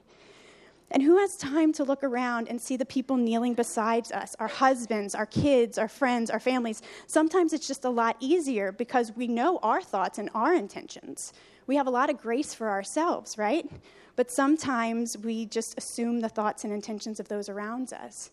And 0.92 1.02
who 1.02 1.18
has 1.18 1.38
time 1.38 1.74
to 1.74 1.84
look 1.84 2.04
around 2.04 2.50
and 2.50 2.62
see 2.62 2.78
the 2.78 2.86
people 2.86 3.18
kneeling 3.18 3.54
beside 3.54 4.12
us, 4.12 4.36
our 4.40 4.48
husbands, 4.48 5.16
our 5.16 5.26
kids, 5.26 5.78
our 5.78 5.88
friends, 5.88 6.30
our 6.30 6.40
families? 6.40 6.82
Sometimes 7.08 7.54
it's 7.54 7.68
just 7.68 7.86
a 7.86 7.90
lot 7.90 8.18
easier 8.20 8.72
because 8.72 9.16
we 9.16 9.28
know 9.28 9.60
our 9.64 9.82
thoughts 9.82 10.20
and 10.20 10.30
our 10.36 10.54
intentions 10.54 11.34
we 11.72 11.78
have 11.78 11.88
a 11.88 11.92
lot 11.92 12.10
of 12.10 12.18
grace 12.18 12.54
for 12.54 12.70
ourselves, 12.70 13.38
right? 13.38 13.66
But 14.16 14.30
sometimes 14.30 15.18
we 15.18 15.46
just 15.46 15.78
assume 15.78 16.20
the 16.20 16.28
thoughts 16.28 16.66
and 16.66 16.74
intentions 16.74 17.20
of 17.20 17.28
those 17.30 17.50
around 17.50 17.94
us. 17.94 18.32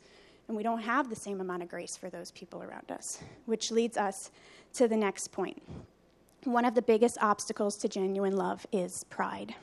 And 0.49 0.57
we 0.57 0.65
don't 0.65 0.81
have 0.81 1.09
the 1.09 1.15
same 1.15 1.41
amount 1.41 1.63
of 1.63 1.69
grace 1.69 1.97
for 1.97 2.11
those 2.11 2.31
people 2.33 2.65
around 2.65 2.91
us, 2.91 3.21
which 3.47 3.71
leads 3.71 3.97
us 3.97 4.33
to 4.75 4.89
the 4.89 4.97
next 4.97 5.29
point. 5.29 5.63
One 6.45 6.65
of 6.65 6.75
the 6.75 6.83
biggest 6.83 7.19
obstacles 7.21 7.77
to 7.77 7.89
genuine 7.89 8.37
love 8.37 8.67
is 8.73 9.05
pride. 9.05 9.55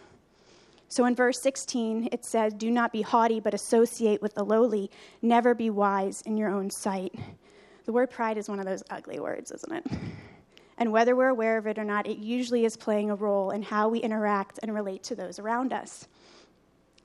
So 0.87 1.05
in 1.05 1.15
verse 1.15 1.41
16, 1.41 2.09
it 2.11 2.23
says, 2.23 2.53
Do 2.53 2.69
not 2.69 2.91
be 2.91 3.01
haughty, 3.01 3.39
but 3.39 3.53
associate 3.53 4.21
with 4.21 4.35
the 4.35 4.43
lowly. 4.43 4.91
Never 5.21 5.53
be 5.53 5.69
wise 5.69 6.21
in 6.21 6.37
your 6.37 6.49
own 6.49 6.69
sight. 6.69 7.13
The 7.85 7.93
word 7.93 8.09
pride 8.09 8.37
is 8.37 8.49
one 8.49 8.59
of 8.59 8.65
those 8.65 8.83
ugly 8.89 9.19
words, 9.19 9.51
isn't 9.51 9.73
it? 9.73 9.85
And 10.77 10.91
whether 10.91 11.15
we're 11.15 11.29
aware 11.29 11.57
of 11.57 11.67
it 11.67 11.77
or 11.77 11.85
not, 11.85 12.07
it 12.07 12.17
usually 12.17 12.65
is 12.65 12.75
playing 12.75 13.09
a 13.09 13.15
role 13.15 13.51
in 13.51 13.61
how 13.61 13.87
we 13.87 13.99
interact 13.99 14.59
and 14.61 14.73
relate 14.73 15.03
to 15.03 15.15
those 15.15 15.39
around 15.39 15.71
us. 15.71 16.07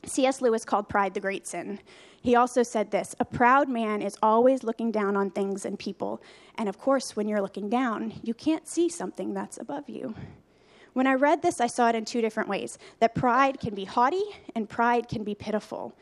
C.S. 0.04 0.40
Lewis 0.40 0.64
called 0.64 0.88
pride 0.88 1.14
the 1.14 1.20
great 1.20 1.46
sin. 1.46 1.78
He 2.22 2.34
also 2.34 2.62
said 2.62 2.90
this 2.90 3.14
A 3.20 3.24
proud 3.24 3.68
man 3.68 4.02
is 4.02 4.16
always 4.22 4.64
looking 4.64 4.90
down 4.90 5.16
on 5.16 5.30
things 5.30 5.64
and 5.64 5.78
people. 5.78 6.22
And 6.56 6.68
of 6.68 6.78
course, 6.78 7.14
when 7.14 7.28
you're 7.28 7.42
looking 7.42 7.68
down, 7.68 8.14
you 8.22 8.34
can't 8.34 8.66
see 8.66 8.88
something 8.88 9.34
that's 9.34 9.58
above 9.58 9.88
you. 9.88 10.14
When 10.92 11.06
I 11.06 11.14
read 11.14 11.42
this, 11.42 11.60
I 11.60 11.66
saw 11.66 11.88
it 11.88 11.94
in 11.94 12.04
two 12.04 12.20
different 12.20 12.48
ways 12.48 12.78
that 12.98 13.14
pride 13.14 13.60
can 13.60 13.74
be 13.74 13.84
haughty 13.84 14.22
and 14.54 14.68
pride 14.68 15.08
can 15.08 15.24
be 15.24 15.34
pitiful. 15.34 15.94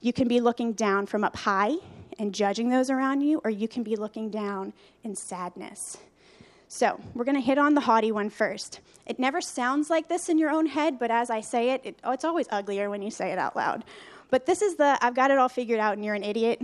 You 0.00 0.12
can 0.12 0.28
be 0.28 0.40
looking 0.40 0.72
down 0.72 1.06
from 1.06 1.24
up 1.24 1.36
high 1.36 1.76
and 2.18 2.34
judging 2.34 2.70
those 2.70 2.90
around 2.90 3.20
you, 3.20 3.40
or 3.44 3.50
you 3.50 3.68
can 3.68 3.82
be 3.82 3.96
looking 3.96 4.30
down 4.30 4.72
in 5.04 5.14
sadness 5.14 5.98
so, 6.68 7.00
we're 7.14 7.24
going 7.24 7.36
to 7.36 7.40
hit 7.40 7.58
on 7.58 7.74
the 7.74 7.80
haughty 7.80 8.10
one 8.10 8.28
first. 8.28 8.80
It 9.06 9.18
never 9.18 9.40
sounds 9.40 9.88
like 9.88 10.08
this 10.08 10.28
in 10.28 10.36
your 10.36 10.50
own 10.50 10.66
head, 10.66 10.98
but 10.98 11.12
as 11.12 11.30
I 11.30 11.40
say 11.40 11.70
it, 11.70 11.80
it 11.84 11.98
oh, 12.02 12.10
it's 12.10 12.24
always 12.24 12.46
uglier 12.50 12.90
when 12.90 13.02
you 13.02 13.10
say 13.10 13.30
it 13.30 13.38
out 13.38 13.54
loud. 13.54 13.84
But 14.30 14.46
this 14.46 14.62
is 14.62 14.74
the 14.74 14.98
I've 15.00 15.14
got 15.14 15.30
it 15.30 15.38
all 15.38 15.48
figured 15.48 15.78
out 15.78 15.94
and 15.94 16.04
you're 16.04 16.16
an 16.16 16.24
idiot, 16.24 16.60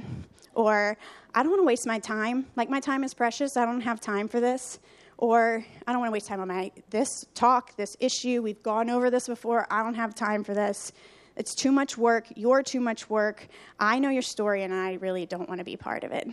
or 0.55 0.97
I 1.35 1.43
don't 1.43 1.53
want 1.53 1.61
to 1.61 1.67
waste 1.67 1.87
my 1.87 2.01
time. 2.01 2.47
Like, 2.57 2.69
my 2.69 2.81
time 2.81 3.05
is 3.05 3.15
precious, 3.15 3.57
I 3.57 3.65
don't 3.65 3.81
have 3.81 4.01
time 4.01 4.27
for 4.27 4.41
this. 4.41 4.81
Or 5.23 5.65
I 5.87 5.93
don't 5.93 6.01
want 6.01 6.09
to 6.09 6.13
waste 6.15 6.27
time 6.27 6.41
on 6.41 6.49
my 6.49 6.73
this 6.91 7.25
talk, 7.33 7.77
this 7.77 7.97
issue. 8.01 8.43
We've 8.43 8.61
gone 8.61 8.91
over 8.91 9.09
this 9.09 9.29
before. 9.29 9.69
I 9.71 9.85
don't 9.85 9.95
have 9.95 10.17
time 10.17 10.43
for 10.43 10.53
this. 10.53 10.91
It's 11.37 11.55
too 11.55 11.71
much 11.71 11.97
work. 11.97 12.27
You're 12.35 12.61
too 12.61 12.81
much 12.81 13.09
work. 13.09 13.47
I 13.79 14.01
know 14.01 14.11
your 14.11 14.23
story, 14.23 14.65
and 14.65 14.75
I 14.75 14.95
really 14.95 15.25
don't 15.25 15.49
want 15.49 15.61
to 15.61 15.65
be 15.65 15.77
part 15.77 16.03
of 16.03 16.11
it. 16.11 16.27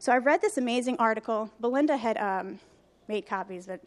So 0.00 0.10
I 0.12 0.16
read 0.16 0.42
this 0.42 0.58
amazing 0.58 0.96
article. 0.98 1.52
Belinda 1.60 1.96
had 1.96 2.18
um, 2.18 2.58
made 3.06 3.26
copies, 3.26 3.68
but 3.68 3.80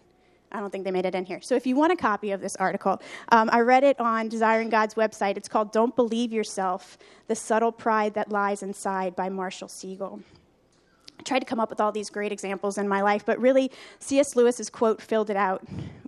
I 0.54 0.62
don't 0.62 0.72
think 0.72 0.86
they 0.86 0.92
made 0.92 1.06
it 1.06 1.16
in 1.16 1.26
here. 1.26 1.42
So 1.42 1.56
if 1.56 1.68
you 1.68 1.76
want 1.76 1.92
a 1.92 1.98
copy 1.98 2.32
of 2.32 2.40
this 2.40 2.56
article, 2.56 3.02
um, 3.34 3.50
I 3.52 3.60
read 3.60 3.84
it 3.84 4.00
on 4.00 4.30
Desiring 4.30 4.70
God's 4.70 4.94
website. 4.94 5.36
It's 5.36 5.50
called 5.50 5.74
Don't 5.74 5.98
Believe 5.98 6.32
Yourself 6.32 6.98
The 7.28 7.36
Subtle 7.36 7.74
Pride 7.74 8.14
That 8.14 8.32
Lies 8.32 8.64
Inside 8.64 9.18
by 9.18 9.28
Marshall 9.28 9.68
Segal. 9.68 10.22
I 11.20 11.22
tried 11.24 11.40
to 11.40 11.46
come 11.46 11.60
up 11.60 11.70
with 11.70 11.82
all 11.82 11.92
these 11.92 12.10
great 12.10 12.32
examples 12.32 12.78
in 12.78 12.88
my 12.88 13.02
life, 13.02 13.26
but 13.26 13.40
really, 13.40 13.72
C.S. 14.00 14.38
Lewis's 14.38 14.70
quote 14.70 15.02
filled 15.02 15.30
it 15.30 15.36
out 15.36 15.62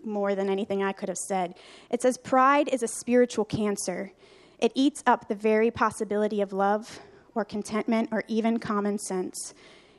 more 0.05 0.35
than 0.35 0.49
anything 0.49 0.81
I 0.81 0.93
could 0.93 1.09
have 1.09 1.17
said. 1.17 1.55
It 1.89 2.01
says, 2.01 2.17
Pride 2.17 2.69
is 2.69 2.81
a 2.81 2.87
spiritual 2.87 3.43
cancer. 3.43 4.13
It 4.59 4.71
eats 4.73 5.03
up 5.05 5.27
the 5.27 5.35
very 5.35 5.69
possibility 5.69 6.39
of 6.39 6.53
love 6.53 7.01
or 7.35 7.43
contentment 7.43 8.09
or 8.11 8.23
even 8.27 8.57
common 8.57 8.97
sense. 8.97 9.53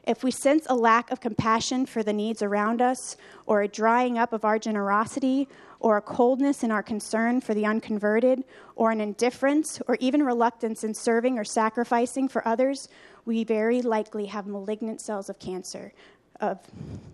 If 0.05 0.25
we 0.25 0.31
sense 0.31 0.67
a 0.69 0.75
lack 0.75 1.11
of 1.11 1.21
compassion 1.21 1.87
for 1.87 2.03
the 2.03 2.13
needs 2.13 2.43
around 2.43 2.83
us, 2.83 3.17
or 3.47 3.63
a 3.63 3.69
drying 3.69 4.19
up 4.19 4.33
of 4.33 4.45
our 4.45 4.59
generosity, 4.59 5.47
or 5.83 5.97
a 5.97 6.01
coldness 6.01 6.63
in 6.63 6.71
our 6.71 6.83
concern 6.83 7.41
for 7.41 7.55
the 7.55 7.67
unconverted, 7.67 8.45
or 8.77 8.93
an 8.93 9.01
indifference 9.01 9.83
or 9.89 9.97
even 9.99 10.23
reluctance 10.23 10.85
in 10.85 10.95
serving 10.95 11.39
or 11.39 11.45
sacrificing 11.45 12.29
for 12.29 12.47
others, 12.47 12.89
we 13.25 13.43
very 13.43 13.83
likely 13.83 14.27
have 14.27 14.47
malignant 14.47 15.01
cells 15.01 15.29
of 15.29 15.41
cancer, 15.41 15.93
of 16.41 16.61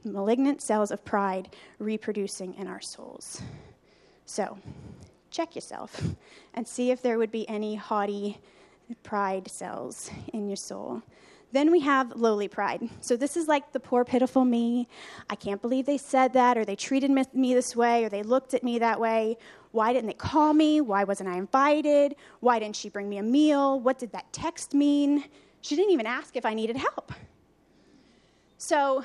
malignant 0.04 0.60
cells 0.60 0.90
of 0.90 1.02
pride 1.02 1.48
reproducing 1.78 2.52
in 2.54 2.66
our 2.66 2.80
souls. 2.80 3.40
So, 4.26 4.58
check 5.30 5.54
yourself 5.54 6.02
and 6.52 6.68
see 6.68 6.90
if 6.90 7.00
there 7.00 7.16
would 7.16 7.32
be 7.32 7.48
any 7.48 7.74
haughty 7.74 8.38
pride 9.02 9.50
cells 9.50 10.10
in 10.34 10.46
your 10.46 10.56
soul. 10.56 11.02
Then 11.50 11.70
we 11.70 11.80
have 11.80 12.14
lowly 12.14 12.46
pride. 12.46 12.90
So 13.00 13.16
this 13.16 13.36
is 13.36 13.48
like 13.48 13.72
the 13.72 13.80
poor, 13.80 14.04
pitiful 14.04 14.44
me. 14.44 14.86
I 15.30 15.34
can't 15.34 15.62
believe 15.62 15.86
they 15.86 15.96
said 15.96 16.34
that, 16.34 16.58
or 16.58 16.64
they 16.64 16.76
treated 16.76 17.10
me 17.10 17.54
this 17.54 17.74
way, 17.74 18.04
or 18.04 18.10
they 18.10 18.22
looked 18.22 18.52
at 18.52 18.62
me 18.62 18.78
that 18.80 19.00
way. 19.00 19.38
Why 19.70 19.92
didn't 19.92 20.08
they 20.08 20.14
call 20.14 20.52
me? 20.52 20.80
Why 20.80 21.04
wasn't 21.04 21.28
I 21.30 21.36
invited? 21.38 22.16
Why 22.40 22.58
didn't 22.58 22.76
she 22.76 22.90
bring 22.90 23.08
me 23.08 23.18
a 23.18 23.22
meal? 23.22 23.80
What 23.80 23.98
did 23.98 24.12
that 24.12 24.30
text 24.32 24.74
mean? 24.74 25.24
She 25.62 25.74
didn't 25.74 25.92
even 25.92 26.06
ask 26.06 26.36
if 26.36 26.44
I 26.44 26.54
needed 26.54 26.76
help. 26.76 27.12
So 28.58 29.04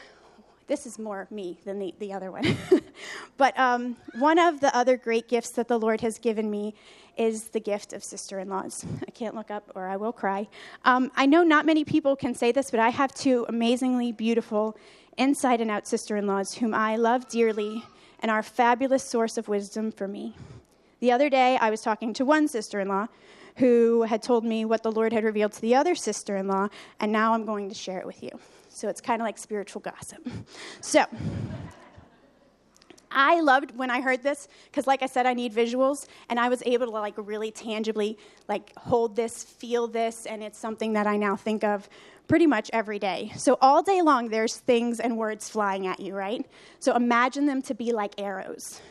this 0.68 0.86
is 0.86 0.98
more 0.98 1.28
me 1.30 1.60
than 1.66 1.80
the, 1.80 1.94
the 2.00 2.14
other 2.14 2.32
one. 2.32 2.58
but 3.38 3.58
um, 3.60 3.98
one 4.20 4.40
of 4.40 4.60
the 4.60 4.76
other 4.76 4.98
great 4.98 5.28
gifts 5.28 5.52
that 5.52 5.68
the 5.68 5.78
Lord 5.78 6.02
has 6.02 6.20
given 6.20 6.50
me 6.50 6.74
is 7.18 7.50
the 7.50 7.60
gift 7.60 7.94
of 7.94 8.04
sister 8.04 8.40
in 8.40 8.50
laws. 8.50 8.86
I 9.08 9.12
can't 9.12 9.36
look 9.36 9.52
up 9.52 9.72
or 9.76 9.88
I 9.88 9.98
will 9.98 10.14
cry. 10.14 10.48
Um, 10.86 11.12
I 11.16 11.26
know 11.26 11.44
not 11.44 11.66
many 11.66 11.84
people 11.84 12.16
can 12.16 12.34
say 12.34 12.52
this, 12.52 12.72
but 12.72 12.80
I 12.80 12.90
have 12.90 13.14
two 13.14 13.46
amazingly 13.50 14.12
beautiful, 14.12 14.78
inside 15.18 15.62
and 15.62 15.70
out 15.70 15.88
sister 15.88 16.18
in 16.18 16.26
laws 16.28 16.56
whom 16.56 16.74
I 16.74 16.96
love 16.96 17.28
dearly 17.28 17.84
and 18.20 18.32
are 18.32 18.40
a 18.40 18.44
fabulous 18.44 19.04
source 19.04 19.38
of 19.38 19.48
wisdom 19.48 19.92
for 19.92 20.08
me. 20.08 20.36
The 21.02 21.12
other 21.12 21.30
day, 21.30 21.58
I 21.60 21.70
was 21.70 21.82
talking 21.82 22.14
to 22.14 22.26
one 22.26 22.48
sister 22.48 22.80
in 22.80 22.88
law 22.88 23.08
who 23.58 24.04
had 24.04 24.24
told 24.24 24.44
me 24.44 24.66
what 24.66 24.82
the 24.82 24.92
Lord 24.92 25.14
had 25.14 25.24
revealed 25.24 25.52
to 25.54 25.62
the 25.62 25.76
other 25.76 25.94
sister 25.94 26.38
in 26.38 26.48
law, 26.48 26.70
and 27.00 27.12
now 27.12 27.34
I'm 27.34 27.46
going 27.46 27.70
to 27.70 27.76
share 27.76 28.00
it 28.00 28.08
with 28.08 28.24
you. 28.24 28.32
So 28.74 28.90
it's 28.90 29.02
kind 29.02 29.22
of 29.22 29.26
like 29.26 29.38
spiritual 29.38 29.82
gossip. 29.82 30.28
So, 30.82 31.06
I 33.16 33.42
loved 33.42 33.78
when 33.78 33.92
I 33.92 34.02
heard 34.02 34.24
this 34.24 34.48
because, 34.66 34.88
like 34.88 35.04
I 35.04 35.06
said, 35.06 35.26
I 35.26 35.34
need 35.34 35.54
visuals, 35.54 36.08
and 36.30 36.40
I 36.40 36.50
was 36.50 36.64
able 36.66 36.88
to 36.88 36.92
like 36.92 37.14
really 37.18 37.52
tangibly 37.52 38.18
like 38.50 38.76
hold 38.76 39.16
this, 39.16 39.44
feel 39.44 39.88
this, 39.88 40.26
and 40.26 40.44
it's 40.44 40.58
something 40.58 40.94
that 40.94 41.06
I 41.06 41.18
now 41.18 41.36
think 41.36 41.64
of 41.64 41.88
pretty 42.28 42.48
much 42.48 42.72
every 42.74 43.00
day. 43.00 43.32
So 43.38 43.58
all 43.62 43.84
day 43.84 44.02
long, 44.02 44.30
there's 44.30 44.58
things 44.58 45.00
and 45.00 45.18
words 45.18 45.50
flying 45.50 45.88
at 45.88 46.00
you, 46.00 46.16
right? 46.16 46.46
So 46.80 46.96
imagine 46.96 47.46
them 47.46 47.62
to 47.64 47.76
be 47.76 47.92
like 47.92 48.20
arrows. 48.20 48.82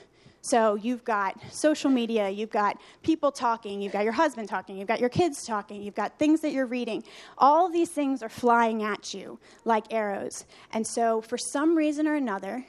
So 0.44 0.74
you've 0.74 1.04
got 1.04 1.40
social 1.52 1.88
media, 1.88 2.28
you've 2.28 2.50
got 2.50 2.80
people 3.02 3.30
talking, 3.30 3.80
you've 3.80 3.92
got 3.92 4.02
your 4.02 4.12
husband 4.12 4.48
talking, 4.48 4.76
you've 4.76 4.88
got 4.88 4.98
your 4.98 5.08
kids 5.08 5.46
talking, 5.46 5.80
you've 5.80 5.94
got 5.94 6.18
things 6.18 6.40
that 6.40 6.50
you're 6.50 6.66
reading. 6.66 7.04
All 7.38 7.70
these 7.70 7.90
things 7.90 8.24
are 8.24 8.28
flying 8.28 8.82
at 8.82 9.14
you 9.14 9.38
like 9.64 9.84
arrows. 9.92 10.44
And 10.72 10.84
so, 10.84 11.20
for 11.20 11.38
some 11.38 11.76
reason 11.76 12.08
or 12.08 12.16
another, 12.16 12.66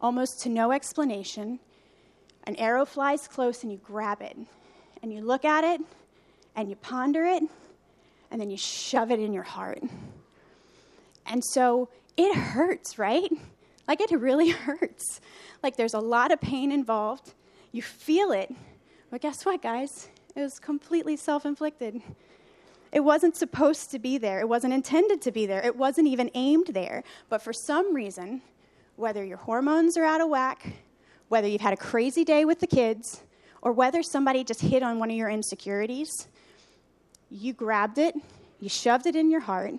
almost 0.00 0.40
to 0.42 0.48
no 0.48 0.70
explanation, 0.70 1.58
an 2.44 2.54
arrow 2.54 2.84
flies 2.84 3.26
close 3.26 3.64
and 3.64 3.72
you 3.72 3.78
grab 3.78 4.22
it. 4.22 4.36
And 5.02 5.12
you 5.12 5.20
look 5.20 5.44
at 5.44 5.64
it 5.64 5.80
and 6.54 6.68
you 6.70 6.76
ponder 6.76 7.24
it 7.24 7.42
and 8.30 8.40
then 8.40 8.48
you 8.48 8.56
shove 8.56 9.10
it 9.10 9.18
in 9.18 9.32
your 9.32 9.42
heart. 9.42 9.82
And 11.26 11.44
so 11.44 11.88
it 12.16 12.34
hurts, 12.34 12.96
right? 12.96 13.30
Like 13.88 14.00
it 14.02 14.12
really 14.12 14.50
hurts. 14.66 15.20
Like 15.62 15.76
there's 15.76 15.94
a 15.94 16.00
lot 16.00 16.30
of 16.30 16.40
pain 16.40 16.70
involved. 16.70 17.34
You 17.72 17.82
feel 17.82 18.30
it. 18.30 18.54
But 19.10 19.22
guess 19.22 19.44
what, 19.44 19.62
guys? 19.62 20.08
It 20.36 20.42
was 20.42 20.60
completely 20.60 21.16
self 21.16 21.46
inflicted. 21.46 22.00
It 22.92 23.00
wasn't 23.00 23.36
supposed 23.36 23.90
to 23.90 23.98
be 23.98 24.18
there. 24.18 24.40
It 24.40 24.48
wasn't 24.48 24.72
intended 24.72 25.20
to 25.22 25.32
be 25.32 25.46
there. 25.46 25.64
It 25.64 25.76
wasn't 25.76 26.08
even 26.08 26.30
aimed 26.34 26.68
there. 26.68 27.02
But 27.28 27.42
for 27.42 27.52
some 27.52 27.94
reason, 27.94 28.40
whether 28.96 29.24
your 29.24 29.36
hormones 29.36 29.96
are 29.96 30.04
out 30.04 30.20
of 30.20 30.28
whack, 30.28 30.74
whether 31.28 31.46
you've 31.46 31.60
had 31.60 31.74
a 31.74 31.78
crazy 31.78 32.24
day 32.24 32.44
with 32.44 32.60
the 32.60 32.66
kids, 32.66 33.22
or 33.60 33.72
whether 33.72 34.02
somebody 34.02 34.44
just 34.44 34.62
hit 34.62 34.82
on 34.82 34.98
one 34.98 35.10
of 35.10 35.16
your 35.16 35.28
insecurities, 35.28 36.28
you 37.30 37.52
grabbed 37.52 37.98
it, 37.98 38.14
you 38.60 38.68
shoved 38.68 39.06
it 39.06 39.16
in 39.16 39.30
your 39.30 39.40
heart, 39.40 39.74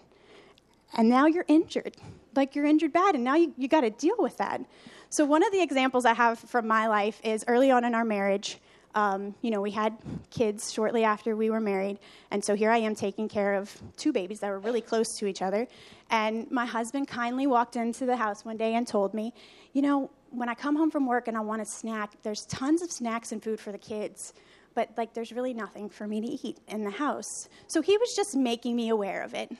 and 0.96 1.10
now 1.10 1.26
you're 1.26 1.46
injured. 1.48 1.96
Like 2.36 2.56
you're 2.56 2.66
injured 2.66 2.94
bad, 2.94 3.16
and 3.16 3.24
now 3.24 3.36
you, 3.36 3.54
you 3.58 3.68
got 3.68 3.82
to 3.82 3.90
deal 3.90 4.16
with 4.20 4.38
that. 4.38 4.62
So, 5.10 5.26
one 5.26 5.44
of 5.44 5.52
the 5.52 5.62
examples 5.62 6.06
I 6.06 6.14
have 6.14 6.40
from 6.40 6.68
my 6.68 6.88
life 6.88 7.20
is 7.24 7.44
early 7.48 7.72
on 7.72 7.84
in 7.84 7.96
our 7.96 8.06
marriage. 8.06 8.60
Um, 8.96 9.36
you 9.42 9.52
know, 9.52 9.62
we 9.62 9.72
had 9.72 9.98
kids 10.32 10.74
shortly 10.74 11.04
after 11.04 11.36
we 11.36 11.50
were 11.50 11.60
married, 11.60 12.00
and 12.32 12.44
so 12.44 12.56
here 12.56 12.72
I 12.72 12.78
am 12.78 12.96
taking 12.96 13.28
care 13.28 13.54
of 13.54 13.72
two 13.98 14.12
babies 14.12 14.40
that 14.40 14.50
were 14.50 14.60
really 14.60 14.82
close 14.82 15.18
to 15.18 15.28
each 15.28 15.42
other. 15.42 15.68
And 16.10 16.50
my 16.50 16.66
husband 16.66 17.08
kindly 17.08 17.46
walked 17.48 17.76
into 17.76 18.06
the 18.06 18.18
house 18.18 18.44
one 18.44 18.58
day 18.58 18.76
and 18.76 18.88
told 18.88 19.14
me, 19.14 19.34
You 19.74 19.82
know, 19.82 20.12
when 20.32 20.50
I 20.50 20.54
come 20.54 20.76
home 20.76 20.92
from 20.92 21.06
work 21.06 21.28
and 21.28 21.38
I 21.38 21.42
want 21.42 21.62
a 21.62 21.66
snack, 21.66 22.14
there's 22.24 22.46
tons 22.46 22.82
of 22.82 22.92
snacks 22.92 23.32
and 23.32 23.44
food 23.44 23.60
for 23.60 23.72
the 23.72 23.78
kids, 23.78 24.34
but 24.74 24.90
like 24.98 25.14
there's 25.14 25.32
really 25.32 25.54
nothing 25.54 25.90
for 25.90 26.08
me 26.08 26.22
to 26.22 26.48
eat 26.48 26.58
in 26.68 26.84
the 26.84 26.92
house. 26.92 27.50
So 27.68 27.82
he 27.82 27.98
was 27.98 28.16
just 28.16 28.36
making 28.36 28.76
me 28.76 28.90
aware 28.90 29.24
of 29.24 29.34
it. 29.34 29.52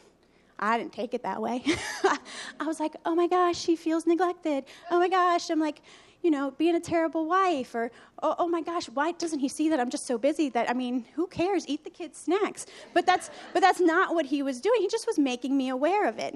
I 0.60 0.78
didn't 0.78 0.94
take 0.94 1.14
it 1.14 1.24
that 1.24 1.42
way. 1.42 1.64
I 2.60 2.66
was 2.66 2.80
like, 2.80 2.96
oh 3.06 3.16
my 3.16 3.28
gosh, 3.28 3.58
she 3.58 3.76
feels 3.76 4.06
neglected. 4.06 4.66
Oh 4.92 5.00
my 5.00 5.08
gosh, 5.08 5.50
I'm 5.50 5.60
like, 5.60 5.82
you 6.22 6.32
know, 6.32 6.52
being 6.52 6.76
a 6.76 6.80
terrible 6.80 7.26
wife, 7.26 7.74
or 7.74 7.92
oh, 8.22 8.36
oh, 8.38 8.48
my 8.48 8.62
gosh, 8.62 8.90
why 8.90 9.14
doesn't 9.14 9.40
he 9.40 9.48
see 9.48 9.70
that 9.70 9.80
I'm 9.80 9.90
just 9.90 10.06
so 10.06 10.18
busy 10.18 10.50
that 10.50 10.70
I 10.70 10.74
mean, 10.74 11.06
who 11.16 11.28
cares? 11.28 11.66
Eat 11.68 11.86
the 11.86 11.90
kids' 11.90 12.18
snacks. 12.18 12.66
But 12.94 13.06
that's 13.06 13.30
but 13.54 13.62
that's 13.62 13.80
not 13.80 14.14
what 14.14 14.26
he 14.26 14.44
was 14.44 14.60
doing. 14.60 14.82
He 14.82 14.90
just 14.90 15.08
was 15.08 15.18
making 15.18 15.56
me 15.56 15.70
aware 15.70 16.08
of 16.08 16.20
it. 16.20 16.36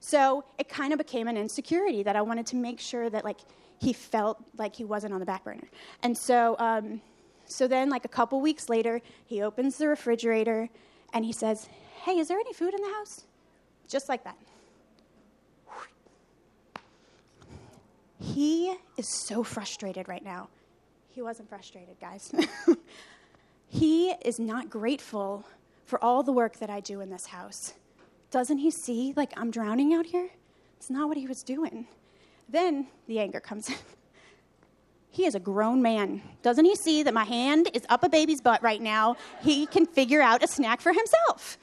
So 0.00 0.44
it 0.58 0.68
kind 0.68 0.92
of 0.92 0.98
became 0.98 1.28
an 1.28 1.36
insecurity 1.36 2.02
that 2.02 2.16
I 2.16 2.22
wanted 2.22 2.46
to 2.46 2.56
make 2.56 2.80
sure 2.80 3.08
that 3.08 3.24
like 3.24 3.38
he 3.78 3.92
felt 3.92 4.42
like 4.56 4.74
he 4.74 4.84
wasn't 4.84 5.14
on 5.14 5.20
the 5.20 5.26
back 5.26 5.44
burner. 5.44 5.68
And 6.02 6.16
so 6.16 6.56
um, 6.58 7.00
so 7.46 7.68
then 7.68 7.88
like 7.88 8.04
a 8.04 8.08
couple 8.08 8.40
weeks 8.40 8.68
later, 8.68 9.00
he 9.26 9.42
opens 9.42 9.76
the 9.78 9.86
refrigerator 9.86 10.68
and 11.12 11.24
he 11.24 11.32
says, 11.32 11.68
"Hey, 12.02 12.18
is 12.18 12.26
there 12.26 12.38
any 12.38 12.52
food 12.52 12.74
in 12.74 12.80
the 12.80 12.92
house?" 12.94 13.26
Just 13.90 14.08
like 14.08 14.24
that. 14.24 14.36
He 18.20 18.74
is 18.96 19.08
so 19.26 19.42
frustrated 19.42 20.08
right 20.08 20.22
now. 20.22 20.48
He 21.10 21.22
wasn't 21.22 21.48
frustrated, 21.48 21.98
guys. 22.00 22.32
he 23.68 24.10
is 24.24 24.38
not 24.38 24.70
grateful 24.70 25.44
for 25.86 26.02
all 26.04 26.22
the 26.22 26.32
work 26.32 26.58
that 26.58 26.70
I 26.70 26.80
do 26.80 27.00
in 27.00 27.10
this 27.10 27.26
house. 27.26 27.74
Doesn't 28.30 28.58
he 28.58 28.70
see, 28.70 29.12
like, 29.16 29.32
I'm 29.36 29.50
drowning 29.50 29.92
out 29.94 30.06
here? 30.06 30.30
It's 30.76 30.90
not 30.90 31.08
what 31.08 31.16
he 31.16 31.26
was 31.26 31.42
doing. 31.42 31.86
Then 32.48 32.86
the 33.08 33.18
anger 33.18 33.40
comes 33.40 33.68
in. 33.68 33.76
He 35.12 35.26
is 35.26 35.34
a 35.34 35.40
grown 35.40 35.82
man. 35.82 36.22
Doesn't 36.42 36.64
he 36.64 36.76
see 36.76 37.02
that 37.02 37.12
my 37.12 37.24
hand 37.24 37.68
is 37.74 37.82
up 37.88 38.04
a 38.04 38.08
baby's 38.08 38.40
butt 38.40 38.62
right 38.62 38.80
now? 38.80 39.16
He 39.42 39.66
can 39.66 39.84
figure 39.84 40.22
out 40.22 40.44
a 40.44 40.46
snack 40.46 40.80
for 40.80 40.92
himself 40.92 41.58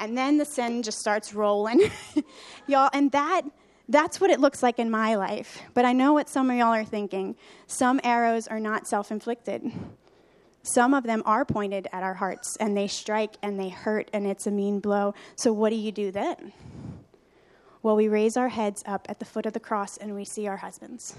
and 0.00 0.16
then 0.16 0.38
the 0.38 0.44
sin 0.44 0.82
just 0.82 0.98
starts 0.98 1.34
rolling. 1.34 1.90
y'all, 2.66 2.90
and 2.92 3.12
that 3.12 3.42
that's 3.88 4.20
what 4.20 4.30
it 4.30 4.40
looks 4.40 4.62
like 4.62 4.78
in 4.78 4.90
my 4.90 5.14
life. 5.14 5.62
But 5.72 5.84
I 5.84 5.92
know 5.92 6.12
what 6.12 6.28
some 6.28 6.50
of 6.50 6.56
y'all 6.56 6.74
are 6.74 6.84
thinking. 6.84 7.36
Some 7.66 8.00
arrows 8.02 8.48
are 8.48 8.58
not 8.58 8.88
self-inflicted. 8.88 9.70
Some 10.62 10.94
of 10.94 11.04
them 11.04 11.22
are 11.24 11.44
pointed 11.44 11.86
at 11.92 12.02
our 12.02 12.14
hearts 12.14 12.56
and 12.56 12.76
they 12.76 12.88
strike 12.88 13.36
and 13.42 13.60
they 13.60 13.68
hurt 13.68 14.10
and 14.12 14.26
it's 14.26 14.48
a 14.48 14.50
mean 14.50 14.80
blow. 14.80 15.14
So 15.36 15.52
what 15.52 15.70
do 15.70 15.76
you 15.76 15.92
do 15.92 16.10
then? 16.10 16.52
Well, 17.82 17.94
we 17.94 18.08
raise 18.08 18.36
our 18.36 18.48
heads 18.48 18.82
up 18.84 19.06
at 19.08 19.20
the 19.20 19.24
foot 19.24 19.46
of 19.46 19.52
the 19.52 19.60
cross 19.60 19.96
and 19.96 20.16
we 20.16 20.24
see 20.24 20.48
our 20.48 20.56
husbands. 20.56 21.14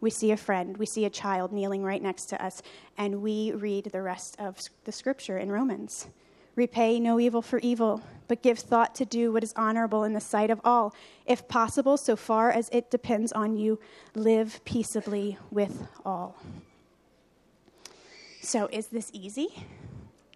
We 0.00 0.10
see 0.10 0.32
a 0.32 0.36
friend, 0.36 0.76
we 0.76 0.86
see 0.86 1.04
a 1.04 1.10
child 1.10 1.52
kneeling 1.52 1.84
right 1.84 2.02
next 2.02 2.26
to 2.30 2.44
us, 2.44 2.62
and 2.96 3.22
we 3.22 3.52
read 3.52 3.84
the 3.92 4.00
rest 4.00 4.34
of 4.40 4.58
the 4.84 4.92
scripture 4.92 5.36
in 5.36 5.52
Romans. 5.52 6.08
Repay 6.56 7.00
no 7.00 7.20
evil 7.20 7.42
for 7.42 7.58
evil, 7.60 8.02
but 8.28 8.42
give 8.42 8.58
thought 8.58 8.94
to 8.96 9.04
do 9.04 9.32
what 9.32 9.42
is 9.42 9.52
honorable 9.56 10.04
in 10.04 10.12
the 10.12 10.20
sight 10.20 10.50
of 10.50 10.60
all. 10.64 10.94
If 11.26 11.48
possible, 11.48 11.96
so 11.96 12.16
far 12.16 12.50
as 12.50 12.68
it 12.70 12.90
depends 12.90 13.32
on 13.32 13.56
you, 13.56 13.80
live 14.14 14.60
peaceably 14.64 15.38
with 15.50 15.86
all. 16.04 16.36
So, 18.42 18.68
is 18.72 18.88
this 18.88 19.10
easy? 19.12 19.48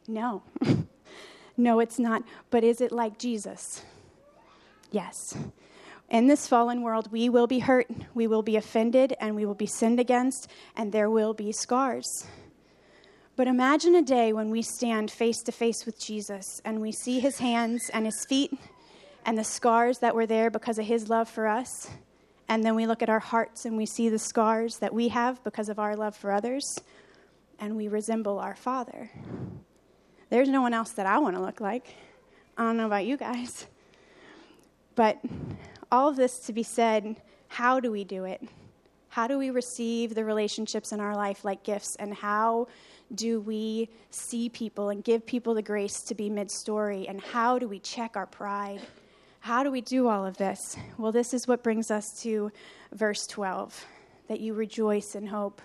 No. 0.06 0.42
no, 1.56 1.80
it's 1.80 1.98
not. 1.98 2.22
But 2.50 2.64
is 2.64 2.80
it 2.80 2.92
like 2.92 3.18
Jesus? 3.18 3.82
Yes. 4.90 5.36
In 6.10 6.26
this 6.26 6.46
fallen 6.46 6.82
world, 6.82 7.10
we 7.10 7.28
will 7.28 7.46
be 7.46 7.60
hurt, 7.60 7.88
we 8.14 8.26
will 8.26 8.42
be 8.42 8.56
offended, 8.56 9.14
and 9.20 9.34
we 9.34 9.46
will 9.46 9.54
be 9.54 9.66
sinned 9.66 9.98
against, 9.98 10.48
and 10.76 10.92
there 10.92 11.10
will 11.10 11.34
be 11.34 11.50
scars. 11.50 12.26
But 13.36 13.48
imagine 13.48 13.96
a 13.96 14.02
day 14.02 14.32
when 14.32 14.50
we 14.50 14.62
stand 14.62 15.10
face 15.10 15.42
to 15.42 15.52
face 15.52 15.84
with 15.84 15.98
Jesus 15.98 16.62
and 16.64 16.80
we 16.80 16.92
see 16.92 17.18
his 17.18 17.38
hands 17.38 17.90
and 17.92 18.06
his 18.06 18.24
feet 18.24 18.56
and 19.26 19.36
the 19.36 19.42
scars 19.42 19.98
that 19.98 20.14
were 20.14 20.26
there 20.26 20.50
because 20.50 20.78
of 20.78 20.84
his 20.84 21.08
love 21.08 21.28
for 21.28 21.48
us. 21.48 21.90
And 22.48 22.62
then 22.62 22.76
we 22.76 22.86
look 22.86 23.02
at 23.02 23.10
our 23.10 23.18
hearts 23.18 23.64
and 23.64 23.76
we 23.76 23.86
see 23.86 24.08
the 24.08 24.20
scars 24.20 24.78
that 24.78 24.94
we 24.94 25.08
have 25.08 25.42
because 25.42 25.68
of 25.68 25.80
our 25.80 25.96
love 25.96 26.14
for 26.14 26.30
others. 26.30 26.78
And 27.58 27.76
we 27.76 27.88
resemble 27.88 28.38
our 28.38 28.54
Father. 28.54 29.10
There's 30.30 30.48
no 30.48 30.62
one 30.62 30.74
else 30.74 30.92
that 30.92 31.06
I 31.06 31.18
want 31.18 31.34
to 31.34 31.42
look 31.42 31.60
like. 31.60 31.92
I 32.56 32.62
don't 32.62 32.76
know 32.76 32.86
about 32.86 33.04
you 33.04 33.16
guys. 33.16 33.66
But 34.94 35.18
all 35.90 36.08
of 36.08 36.14
this 36.14 36.38
to 36.40 36.52
be 36.52 36.62
said, 36.62 37.16
how 37.48 37.80
do 37.80 37.90
we 37.90 38.04
do 38.04 38.26
it? 38.26 38.42
How 39.08 39.26
do 39.26 39.38
we 39.38 39.50
receive 39.50 40.14
the 40.14 40.24
relationships 40.24 40.92
in 40.92 41.00
our 41.00 41.16
life 41.16 41.44
like 41.44 41.64
gifts? 41.64 41.96
And 41.96 42.14
how 42.14 42.68
do 43.16 43.40
we 43.40 43.88
see 44.10 44.48
people 44.48 44.90
and 44.90 45.02
give 45.02 45.26
people 45.26 45.54
the 45.54 45.62
grace 45.62 46.00
to 46.02 46.14
be 46.14 46.30
mid 46.30 46.50
story? 46.50 47.06
And 47.08 47.20
how 47.20 47.58
do 47.58 47.68
we 47.68 47.78
check 47.78 48.16
our 48.16 48.26
pride? 48.26 48.80
How 49.40 49.62
do 49.62 49.70
we 49.70 49.80
do 49.80 50.08
all 50.08 50.24
of 50.24 50.36
this? 50.36 50.76
Well, 50.96 51.12
this 51.12 51.34
is 51.34 51.46
what 51.46 51.62
brings 51.62 51.90
us 51.90 52.22
to 52.22 52.50
verse 52.92 53.26
12 53.26 53.84
that 54.28 54.40
you 54.40 54.54
rejoice 54.54 55.14
in 55.14 55.26
hope, 55.26 55.60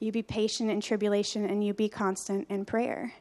you 0.00 0.10
be 0.10 0.22
patient 0.22 0.68
in 0.68 0.80
tribulation, 0.80 1.48
and 1.48 1.64
you 1.64 1.72
be 1.72 1.88
constant 1.88 2.48
in 2.50 2.64
prayer. 2.64 3.12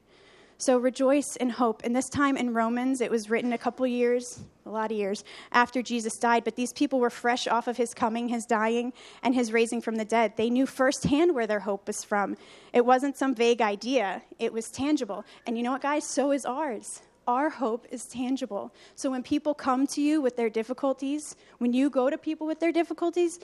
So 0.61 0.77
rejoice 0.77 1.37
in 1.37 1.49
hope. 1.49 1.83
And 1.85 1.95
this 1.95 2.09
time 2.09 2.35
in 2.35 2.53
Romans, 2.53 2.99
it 2.99 3.09
was 3.09 3.29
written 3.29 3.53
a 3.53 3.57
couple 3.57 3.87
years, 3.87 4.41
a 4.65 4.69
lot 4.69 4.91
of 4.91 4.97
years, 4.97 5.23
after 5.53 5.81
Jesus 5.81 6.17
died. 6.17 6.43
But 6.43 6.57
these 6.57 6.73
people 6.73 6.99
were 6.99 7.09
fresh 7.09 7.47
off 7.47 7.69
of 7.69 7.77
his 7.77 7.93
coming, 7.93 8.27
his 8.27 8.45
dying, 8.45 8.91
and 9.23 9.33
his 9.33 9.53
raising 9.53 9.79
from 9.79 9.95
the 9.95 10.03
dead. 10.03 10.33
They 10.35 10.49
knew 10.49 10.65
firsthand 10.65 11.33
where 11.33 11.47
their 11.47 11.61
hope 11.61 11.87
was 11.87 12.03
from. 12.03 12.35
It 12.73 12.85
wasn't 12.85 13.15
some 13.15 13.33
vague 13.33 13.61
idea, 13.61 14.21
it 14.37 14.51
was 14.51 14.69
tangible. 14.69 15.23
And 15.47 15.57
you 15.57 15.63
know 15.63 15.71
what, 15.71 15.81
guys? 15.81 16.03
So 16.03 16.31
is 16.33 16.45
ours. 16.45 17.03
Our 17.25 17.49
hope 17.49 17.87
is 17.89 18.05
tangible. 18.05 18.73
So 18.95 19.09
when 19.09 19.23
people 19.23 19.53
come 19.53 19.87
to 19.87 20.01
you 20.01 20.19
with 20.19 20.35
their 20.35 20.49
difficulties, 20.49 21.37
when 21.59 21.71
you 21.71 21.89
go 21.89 22.09
to 22.09 22.17
people 22.17 22.45
with 22.45 22.59
their 22.59 22.73
difficulties, 22.73 23.39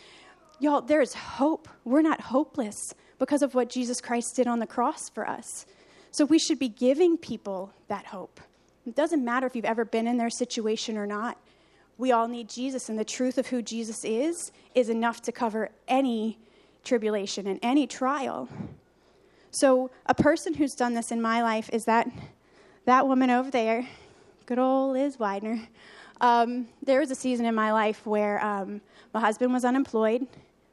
y'all, 0.60 0.82
there's 0.82 1.14
hope. 1.14 1.70
We're 1.86 2.02
not 2.02 2.20
hopeless 2.20 2.94
because 3.20 3.42
of 3.42 3.56
what 3.56 3.70
Jesus 3.70 4.02
Christ 4.02 4.36
did 4.36 4.48
on 4.48 4.60
the 4.60 4.68
cross 4.68 5.08
for 5.08 5.26
us. 5.26 5.66
So 6.16 6.24
we 6.24 6.40
should 6.40 6.60
be 6.60 6.70
giving 6.70 7.18
people 7.18 7.74
that 7.90 8.06
hope. 8.06 8.40
It 8.88 8.96
doesn't 8.96 9.26
matter 9.26 9.46
if 9.48 9.54
you've 9.54 9.66
ever 9.66 9.84
been 9.84 10.08
in 10.08 10.16
their 10.16 10.30
situation 10.30 10.98
or 10.98 11.06
not. 11.06 11.38
We 11.98 12.14
all 12.14 12.30
need 12.30 12.48
Jesus, 12.48 12.88
and 12.88 12.98
the 12.98 13.04
truth 13.04 13.38
of 13.38 13.48
who 13.48 13.62
Jesus 13.62 14.06
is 14.06 14.54
is 14.76 14.88
enough 14.88 15.22
to 15.24 15.34
cover 15.34 15.72
any 15.90 16.38
tribulation 16.86 17.48
and 17.48 17.60
any 17.62 17.86
trial. 17.86 18.48
So, 19.52 19.92
a 20.06 20.14
person 20.14 20.54
who's 20.54 20.74
done 20.74 20.94
this 20.94 21.12
in 21.12 21.22
my 21.22 21.44
life 21.44 21.70
is 21.74 21.84
that 21.84 22.08
that 22.86 23.06
woman 23.06 23.30
over 23.30 23.52
there, 23.52 23.86
good 24.46 24.60
old 24.60 24.94
Liz 24.94 25.20
Widener. 25.20 25.68
Um, 26.22 26.70
there 26.82 27.02
was 27.02 27.12
a 27.12 27.16
season 27.16 27.46
in 27.46 27.56
my 27.56 27.74
life 27.74 28.06
where 28.06 28.42
um, 28.42 28.80
my 29.14 29.20
husband 29.20 29.52
was 29.52 29.66
unemployed. 29.66 30.26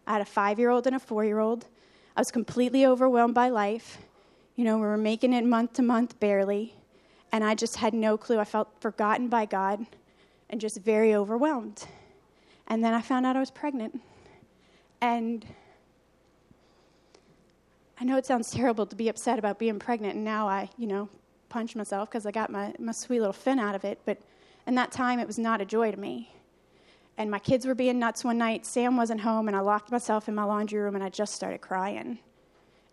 I 0.07 0.13
had 0.13 0.23
a 0.23 0.25
five 0.25 0.61
year 0.61 0.71
old 0.71 0.87
and 0.87 0.95
a 0.95 1.01
four 1.01 1.25
year 1.25 1.41
old. 1.41 1.67
I 2.17 2.21
was 2.21 2.31
completely 2.31 2.87
overwhelmed 2.87 3.35
by 3.35 3.49
life. 3.49 3.99
You 4.55 4.65
know, 4.65 4.77
we 4.77 4.83
were 4.83 4.99
making 4.99 5.33
it 5.33 5.47
month 5.47 5.75
to 5.75 5.83
month 5.83 6.21
barely, 6.21 6.75
and 7.33 7.43
I 7.43 7.55
just 7.55 7.77
had 7.77 7.95
no 7.95 8.19
clue. 8.19 8.39
I 8.39 8.45
felt 8.45 8.69
forgotten 8.81 9.29
by 9.29 9.47
God 9.47 9.87
and 10.51 10.61
just 10.61 10.79
very 10.79 11.15
overwhelmed. 11.15 11.87
And 12.67 12.85
then 12.85 12.93
I 12.93 13.01
found 13.01 13.25
out 13.25 13.35
I 13.35 13.41
was 13.41 13.51
pregnant. 13.51 13.99
And 15.01 15.47
I 17.99 18.05
know 18.05 18.19
it 18.19 18.27
sounds 18.27 18.51
terrible 18.51 18.85
to 18.87 18.95
be 18.95 19.09
upset 19.09 19.39
about 19.39 19.59
being 19.59 19.79
pregnant, 19.79 20.17
and 20.17 20.25
now 20.25 20.49
I, 20.49 20.69
you 20.77 20.87
know, 20.87 21.09
punch 21.49 21.75
myself 21.75 22.11
because 22.11 22.27
I 22.27 22.31
got 22.31 22.51
my, 22.51 22.75
my 22.79 22.93
sweet 22.93 23.21
little 23.21 23.33
fin 23.33 23.59
out 23.59 23.75
of 23.75 23.85
it. 23.85 24.01
But 24.05 24.19
in 24.67 24.75
that 24.75 24.93
time, 24.93 25.19
it 25.19 25.27
was 25.27 25.39
not 25.39 25.63
a 25.63 25.65
joy 25.65 25.91
to 25.91 25.97
me. 25.97 26.31
And 27.17 27.31
my 27.31 27.39
kids 27.39 27.65
were 27.65 27.75
being 27.75 27.99
nuts 27.99 28.23
one 28.23 28.39
night. 28.39 28.67
Sam 28.67 28.99
wasn't 28.99 29.23
home, 29.23 29.49
and 29.49 29.57
I 29.57 29.61
locked 29.61 29.91
myself 29.91 30.29
in 30.29 30.35
my 30.35 30.45
laundry 30.45 30.81
room 30.81 30.95
and 30.95 31.05
I 31.05 31.09
just 31.09 31.35
started 31.35 31.61
crying 31.63 32.19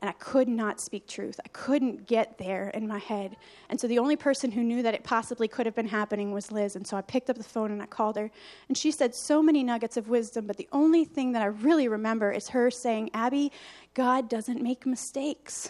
and 0.02 0.10
I 0.10 0.14
could 0.14 0.48
not 0.48 0.80
speak 0.80 1.08
truth. 1.08 1.40
I 1.44 1.50
couldn't 1.50 2.08
get 2.08 2.38
there 2.38 2.70
in 2.70 2.88
my 2.88 3.00
head. 3.00 3.36
And 3.70 3.80
so 3.80 3.88
the 3.88 4.00
only 4.00 4.16
person 4.16 4.50
who 4.52 4.64
knew 4.64 4.82
that 4.82 4.94
it 4.94 5.04
possibly 5.04 5.48
could 5.48 5.66
have 5.66 5.76
been 5.76 5.88
happening 5.88 6.32
was 6.32 6.52
Liz. 6.52 6.78
And 6.78 6.88
so 6.88 6.96
I 6.96 7.02
picked 7.02 7.30
up 7.30 7.38
the 7.38 7.44
phone 7.44 7.72
and 7.72 7.82
I 7.82 7.86
called 7.86 8.16
her. 8.16 8.32
And 8.70 8.78
she 8.78 8.92
said 8.92 9.14
so 9.14 9.44
many 9.44 9.62
nuggets 9.62 9.98
of 9.98 10.08
wisdom, 10.08 10.48
but 10.48 10.56
the 10.56 10.70
only 10.72 11.04
thing 11.04 11.34
that 11.34 11.42
I 11.42 11.48
really 11.48 11.90
remember 11.90 12.32
is 12.32 12.48
her 12.50 12.72
saying, 12.72 13.10
Abby, 13.14 13.52
God 13.94 14.30
doesn't 14.30 14.62
make 14.62 14.86
mistakes. 14.86 15.70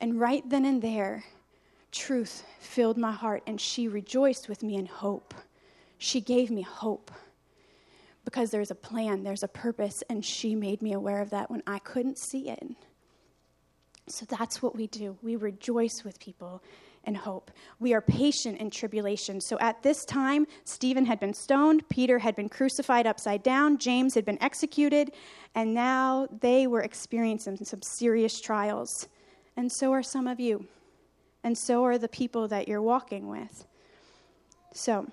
And 0.00 0.20
right 0.20 0.42
then 0.48 0.66
and 0.66 0.82
there, 0.82 1.24
truth 1.92 2.44
filled 2.58 2.96
my 2.98 3.12
heart, 3.12 3.42
and 3.46 3.60
she 3.60 3.88
rejoiced 3.88 4.48
with 4.48 4.62
me 4.62 4.76
in 4.76 4.86
hope. 4.86 5.34
She 5.98 6.20
gave 6.20 6.50
me 6.50 6.62
hope 6.62 7.10
because 8.24 8.50
there's 8.50 8.70
a 8.70 8.74
plan, 8.74 9.22
there's 9.22 9.42
a 9.42 9.48
purpose, 9.48 10.02
and 10.08 10.24
she 10.24 10.54
made 10.54 10.82
me 10.82 10.92
aware 10.92 11.20
of 11.20 11.30
that 11.30 11.50
when 11.50 11.62
I 11.66 11.78
couldn't 11.78 12.18
see 12.18 12.48
it. 12.48 12.62
So 14.10 14.26
that's 14.26 14.62
what 14.62 14.74
we 14.74 14.86
do. 14.86 15.16
We 15.22 15.36
rejoice 15.36 16.04
with 16.04 16.18
people 16.18 16.62
and 17.04 17.16
hope. 17.16 17.50
We 17.78 17.94
are 17.94 18.00
patient 18.00 18.58
in 18.58 18.70
tribulation. 18.70 19.40
So 19.40 19.58
at 19.58 19.82
this 19.82 20.04
time, 20.04 20.46
Stephen 20.64 21.06
had 21.06 21.18
been 21.18 21.32
stoned, 21.32 21.88
Peter 21.88 22.18
had 22.18 22.36
been 22.36 22.48
crucified 22.48 23.06
upside 23.06 23.42
down, 23.42 23.78
James 23.78 24.14
had 24.14 24.24
been 24.24 24.42
executed, 24.42 25.12
and 25.54 25.72
now 25.72 26.28
they 26.40 26.66
were 26.66 26.82
experiencing 26.82 27.56
some 27.64 27.80
serious 27.80 28.40
trials. 28.40 29.08
And 29.56 29.70
so 29.72 29.92
are 29.92 30.02
some 30.02 30.26
of 30.26 30.38
you, 30.38 30.66
and 31.42 31.56
so 31.56 31.84
are 31.84 31.96
the 31.96 32.08
people 32.08 32.48
that 32.48 32.68
you're 32.68 32.82
walking 32.82 33.28
with. 33.28 33.66
So, 34.74 35.06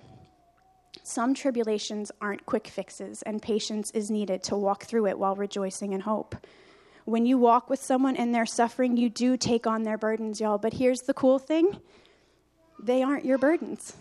some 1.02 1.32
tribulations 1.32 2.12
aren't 2.20 2.44
quick 2.44 2.68
fixes, 2.68 3.22
and 3.22 3.40
patience 3.40 3.90
is 3.92 4.10
needed 4.10 4.42
to 4.44 4.56
walk 4.56 4.84
through 4.84 5.06
it 5.06 5.18
while 5.18 5.36
rejoicing 5.36 5.92
in 5.94 6.00
hope 6.00 6.34
when 7.08 7.24
you 7.24 7.38
walk 7.38 7.70
with 7.70 7.82
someone 7.82 8.16
in 8.16 8.32
their 8.32 8.44
suffering, 8.44 8.96
you 8.96 9.08
do 9.08 9.36
take 9.36 9.66
on 9.66 9.82
their 9.82 9.96
burdens, 9.96 10.40
y'all. 10.40 10.58
But 10.58 10.74
here's 10.74 11.00
the 11.00 11.14
cool 11.14 11.38
thing 11.38 11.80
they 12.80 13.02
aren't 13.02 13.24
your 13.24 13.38
burdens, 13.38 13.96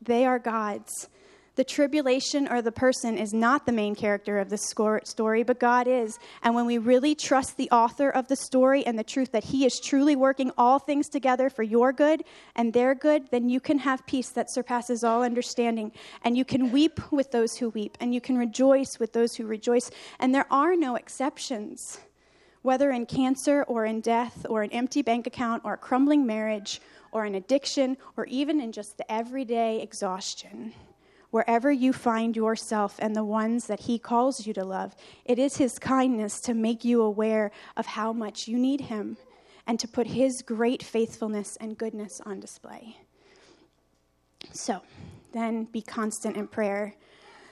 they 0.00 0.24
are 0.24 0.38
God's. 0.38 1.08
The 1.56 1.64
tribulation 1.64 2.46
or 2.48 2.60
the 2.60 2.70
person 2.70 3.16
is 3.16 3.32
not 3.32 3.64
the 3.64 3.72
main 3.72 3.94
character 3.94 4.38
of 4.38 4.50
the 4.50 4.58
story, 4.58 5.42
but 5.42 5.58
God 5.58 5.88
is. 5.88 6.18
And 6.42 6.54
when 6.54 6.66
we 6.66 6.76
really 6.76 7.14
trust 7.14 7.56
the 7.56 7.70
author 7.70 8.10
of 8.10 8.28
the 8.28 8.36
story 8.36 8.84
and 8.84 8.98
the 8.98 9.02
truth 9.02 9.32
that 9.32 9.44
He 9.44 9.64
is 9.64 9.80
truly 9.80 10.16
working 10.16 10.52
all 10.58 10.78
things 10.78 11.08
together 11.08 11.48
for 11.48 11.62
your 11.62 11.94
good 11.94 12.24
and 12.56 12.74
their 12.74 12.94
good, 12.94 13.30
then 13.30 13.48
you 13.48 13.58
can 13.58 13.78
have 13.78 14.06
peace 14.06 14.28
that 14.32 14.52
surpasses 14.52 15.02
all 15.02 15.22
understanding. 15.22 15.92
And 16.22 16.36
you 16.36 16.44
can 16.44 16.72
weep 16.72 17.00
with 17.10 17.30
those 17.30 17.56
who 17.56 17.70
weep, 17.70 17.96
and 18.00 18.12
you 18.12 18.20
can 18.20 18.36
rejoice 18.36 18.98
with 19.00 19.14
those 19.14 19.34
who 19.34 19.46
rejoice. 19.46 19.90
And 20.20 20.34
there 20.34 20.52
are 20.52 20.76
no 20.76 20.94
exceptions 20.94 22.00
whether 22.66 22.90
in 22.90 23.06
cancer 23.06 23.62
or 23.68 23.84
in 23.84 24.00
death 24.00 24.44
or 24.50 24.64
an 24.64 24.72
empty 24.72 25.00
bank 25.00 25.24
account 25.24 25.62
or 25.64 25.74
a 25.74 25.78
crumbling 25.78 26.26
marriage 26.26 26.80
or 27.12 27.24
an 27.24 27.36
addiction 27.36 27.96
or 28.16 28.26
even 28.26 28.60
in 28.60 28.72
just 28.72 28.98
the 28.98 29.12
everyday 29.12 29.80
exhaustion. 29.80 30.72
Wherever 31.30 31.70
you 31.70 31.92
find 31.92 32.34
yourself 32.34 32.96
and 32.98 33.14
the 33.14 33.22
ones 33.22 33.68
that 33.68 33.78
He 33.78 34.00
calls 34.00 34.48
you 34.48 34.52
to 34.54 34.64
love, 34.64 34.96
it 35.24 35.38
is 35.38 35.58
His 35.58 35.78
kindness 35.78 36.40
to 36.40 36.54
make 36.54 36.84
you 36.84 37.02
aware 37.02 37.52
of 37.76 37.86
how 37.86 38.12
much 38.12 38.48
you 38.48 38.58
need 38.58 38.80
Him 38.80 39.16
and 39.64 39.78
to 39.78 39.86
put 39.86 40.08
His 40.08 40.42
great 40.42 40.82
faithfulness 40.82 41.56
and 41.60 41.78
goodness 41.78 42.20
on 42.26 42.40
display. 42.40 42.96
So, 44.50 44.82
then 45.32 45.64
be 45.66 45.82
constant 45.82 46.36
in 46.36 46.48
prayer 46.48 46.96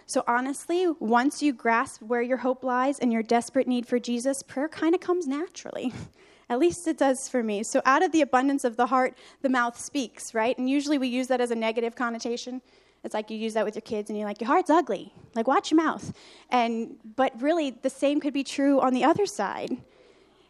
so, 0.06 0.22
honestly, 0.26 0.86
once 1.00 1.42
you 1.42 1.52
grasp 1.52 2.02
where 2.02 2.20
your 2.20 2.36
hope 2.38 2.62
lies 2.62 2.98
and 2.98 3.12
your 3.12 3.22
desperate 3.22 3.66
need 3.66 3.86
for 3.86 3.98
Jesus, 3.98 4.42
prayer 4.42 4.68
kind 4.68 4.94
of 4.94 5.00
comes 5.00 5.26
naturally. 5.26 5.92
At 6.50 6.58
least 6.58 6.86
it 6.86 6.98
does 6.98 7.26
for 7.26 7.42
me. 7.42 7.62
So, 7.62 7.80
out 7.86 8.02
of 8.02 8.12
the 8.12 8.20
abundance 8.20 8.64
of 8.64 8.76
the 8.76 8.86
heart, 8.86 9.16
the 9.40 9.48
mouth 9.48 9.78
speaks, 9.78 10.34
right? 10.34 10.56
And 10.58 10.68
usually 10.68 10.98
we 10.98 11.08
use 11.08 11.28
that 11.28 11.40
as 11.40 11.50
a 11.50 11.54
negative 11.54 11.96
connotation. 11.96 12.60
It's 13.02 13.14
like 13.14 13.30
you 13.30 13.38
use 13.38 13.54
that 13.54 13.64
with 13.64 13.74
your 13.74 13.82
kids 13.82 14.10
and 14.10 14.18
you're 14.18 14.28
like, 14.28 14.40
your 14.40 14.48
heart's 14.48 14.70
ugly. 14.70 15.12
Like, 15.34 15.46
watch 15.46 15.70
your 15.70 15.82
mouth. 15.82 16.12
And, 16.50 16.96
but 17.16 17.40
really, 17.40 17.70
the 17.70 17.90
same 17.90 18.20
could 18.20 18.34
be 18.34 18.44
true 18.44 18.80
on 18.80 18.92
the 18.92 19.04
other 19.04 19.26
side. 19.26 19.76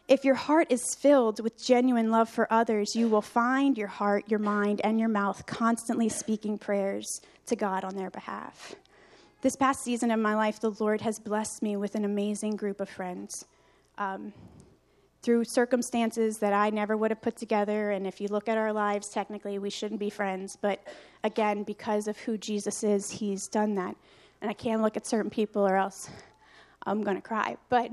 If 0.07 0.23
your 0.23 0.35
heart 0.35 0.67
is 0.69 0.95
filled 0.95 1.39
with 1.39 1.61
genuine 1.61 2.11
love 2.11 2.29
for 2.29 2.51
others, 2.51 2.95
you 2.95 3.07
will 3.07 3.21
find 3.23 3.77
your 3.77 3.87
heart, 3.87 4.25
your 4.29 4.39
mind, 4.39 4.81
and 4.83 4.99
your 4.99 5.09
mouth 5.09 5.45
constantly 5.45 6.09
speaking 6.09 6.57
prayers 6.57 7.21
to 7.47 7.55
God 7.55 7.83
on 7.83 7.95
their 7.95 8.11
behalf. 8.11 8.75
This 9.41 9.55
past 9.55 9.83
season 9.83 10.11
of 10.11 10.19
my 10.19 10.35
life, 10.35 10.59
the 10.59 10.71
Lord 10.71 11.01
has 11.01 11.19
blessed 11.19 11.61
me 11.61 11.77
with 11.77 11.95
an 11.95 12.05
amazing 12.05 12.55
group 12.55 12.81
of 12.81 12.89
friends. 12.89 13.45
Um, 13.97 14.33
through 15.25 15.43
circumstances 15.43 16.37
that 16.37 16.53
I 16.53 16.69
never 16.69 16.95
would 16.95 17.09
have 17.09 17.19
put 17.19 17.35
together. 17.35 17.89
And 17.89 18.05
if 18.05 18.21
you 18.21 18.27
look 18.27 18.47
at 18.47 18.59
our 18.59 18.71
lives, 18.71 19.09
technically, 19.09 19.57
we 19.57 19.71
shouldn't 19.71 19.99
be 19.99 20.11
friends. 20.11 20.55
But 20.55 20.87
again, 21.23 21.63
because 21.63 22.07
of 22.07 22.15
who 22.19 22.37
Jesus 22.37 22.83
is, 22.83 23.09
He's 23.09 23.47
done 23.47 23.73
that. 23.73 23.95
And 24.41 24.51
I 24.51 24.53
can't 24.53 24.83
look 24.83 24.95
at 24.95 25.07
certain 25.07 25.31
people 25.31 25.67
or 25.67 25.77
else 25.77 26.11
I'm 26.85 27.03
going 27.03 27.15
to 27.15 27.23
cry. 27.23 27.57
But 27.69 27.89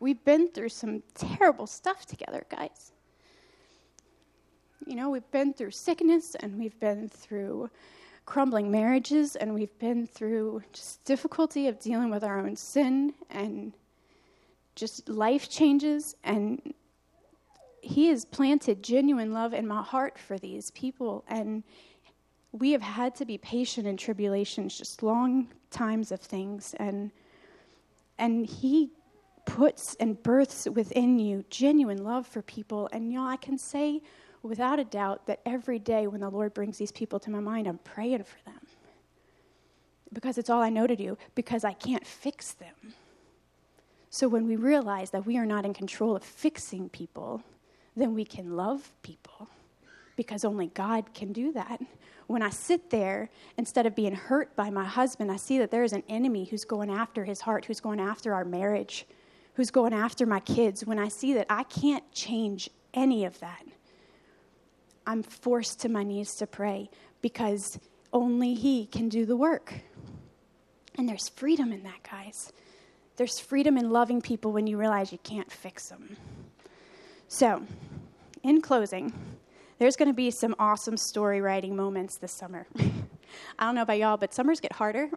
we've 0.00 0.24
been 0.24 0.48
through 0.48 0.70
some 0.70 1.02
terrible 1.14 1.66
stuff 1.66 2.06
together, 2.06 2.46
guys. 2.48 2.93
You 4.86 4.96
know, 4.96 5.08
we've 5.08 5.30
been 5.30 5.54
through 5.54 5.70
sickness 5.70 6.34
and 6.40 6.58
we've 6.58 6.78
been 6.78 7.08
through 7.08 7.70
crumbling 8.26 8.70
marriages 8.70 9.34
and 9.34 9.54
we've 9.54 9.76
been 9.78 10.06
through 10.06 10.62
just 10.74 11.02
difficulty 11.04 11.68
of 11.68 11.78
dealing 11.78 12.10
with 12.10 12.22
our 12.22 12.38
own 12.38 12.54
sin 12.54 13.14
and 13.30 13.72
just 14.74 15.08
life 15.08 15.48
changes. 15.48 16.16
And 16.22 16.74
he 17.80 18.08
has 18.08 18.26
planted 18.26 18.82
genuine 18.82 19.32
love 19.32 19.54
in 19.54 19.66
my 19.66 19.82
heart 19.82 20.18
for 20.18 20.38
these 20.38 20.70
people. 20.72 21.24
And 21.28 21.62
we 22.52 22.72
have 22.72 22.82
had 22.82 23.14
to 23.16 23.24
be 23.24 23.38
patient 23.38 23.86
in 23.86 23.96
tribulations 23.96 24.76
just 24.76 25.02
long 25.02 25.48
times 25.70 26.12
of 26.12 26.20
things. 26.20 26.74
And 26.78 27.10
and 28.18 28.46
he 28.46 28.90
puts 29.46 29.94
and 29.96 30.22
births 30.22 30.68
within 30.70 31.18
you 31.18 31.44
genuine 31.48 32.04
love 32.04 32.26
for 32.26 32.42
people. 32.42 32.88
And 32.92 33.10
you 33.10 33.18
know 33.18 33.26
i 33.26 33.36
can 33.36 33.56
say 33.56 34.02
without 34.48 34.78
a 34.78 34.84
doubt 34.84 35.26
that 35.26 35.40
every 35.46 35.78
day 35.78 36.06
when 36.06 36.20
the 36.20 36.30
lord 36.30 36.54
brings 36.54 36.78
these 36.78 36.92
people 36.92 37.18
to 37.18 37.30
my 37.30 37.40
mind 37.40 37.66
i'm 37.66 37.78
praying 37.78 38.22
for 38.24 38.42
them. 38.44 38.60
Because 40.12 40.38
it's 40.38 40.50
all 40.50 40.62
i 40.62 40.68
know 40.68 40.86
to 40.86 40.96
do 40.96 41.16
because 41.34 41.64
i 41.64 41.72
can't 41.72 42.06
fix 42.06 42.52
them. 42.52 42.94
So 44.10 44.28
when 44.28 44.46
we 44.46 44.54
realize 44.56 45.10
that 45.10 45.26
we 45.26 45.36
are 45.38 45.46
not 45.46 45.64
in 45.64 45.74
control 45.74 46.14
of 46.14 46.22
fixing 46.22 46.88
people 46.88 47.42
then 47.96 48.14
we 48.14 48.24
can 48.24 48.56
love 48.56 48.92
people. 49.02 49.48
Because 50.16 50.44
only 50.44 50.68
god 50.68 51.12
can 51.14 51.32
do 51.32 51.52
that. 51.52 51.80
When 52.26 52.42
I 52.42 52.50
sit 52.50 52.90
there, 52.90 53.28
instead 53.58 53.84
of 53.86 53.94
being 53.94 54.14
hurt 54.14 54.54
by 54.56 54.70
my 54.70 54.84
husband, 54.84 55.30
I 55.30 55.36
see 55.36 55.58
that 55.58 55.70
there 55.70 55.84
is 55.84 55.92
an 55.92 56.02
enemy 56.08 56.44
who's 56.44 56.64
going 56.64 56.90
after 56.90 57.24
his 57.24 57.42
heart, 57.42 57.66
who's 57.66 57.80
going 57.80 58.00
after 58.00 58.32
our 58.32 58.44
marriage, 58.44 59.06
who's 59.54 59.70
going 59.70 59.92
after 59.92 60.24
my 60.24 60.40
kids. 60.40 60.86
When 60.86 60.98
I 60.98 61.08
see 61.08 61.34
that 61.34 61.46
I 61.50 61.64
can't 61.64 62.10
change 62.12 62.70
any 62.94 63.24
of 63.24 63.38
that, 63.40 63.62
I'm 65.06 65.22
forced 65.22 65.80
to 65.80 65.88
my 65.88 66.02
knees 66.02 66.34
to 66.36 66.46
pray 66.46 66.90
because 67.22 67.78
only 68.12 68.54
He 68.54 68.86
can 68.86 69.08
do 69.08 69.26
the 69.26 69.36
work. 69.36 69.74
And 70.96 71.08
there's 71.08 71.28
freedom 71.28 71.72
in 71.72 71.82
that, 71.82 72.02
guys. 72.08 72.52
There's 73.16 73.38
freedom 73.38 73.76
in 73.76 73.90
loving 73.90 74.20
people 74.20 74.52
when 74.52 74.66
you 74.66 74.76
realize 74.76 75.12
you 75.12 75.18
can't 75.18 75.50
fix 75.50 75.88
them. 75.88 76.16
So, 77.28 77.62
in 78.42 78.60
closing, 78.60 79.12
there's 79.78 79.96
going 79.96 80.08
to 80.08 80.14
be 80.14 80.30
some 80.30 80.54
awesome 80.58 80.96
story 80.96 81.40
writing 81.40 81.74
moments 81.74 82.16
this 82.16 82.32
summer. 82.32 82.66
I 83.58 83.66
don't 83.66 83.74
know 83.74 83.82
about 83.82 83.98
y'all, 83.98 84.16
but 84.16 84.32
summers 84.32 84.60
get 84.60 84.72
harder. 84.72 85.10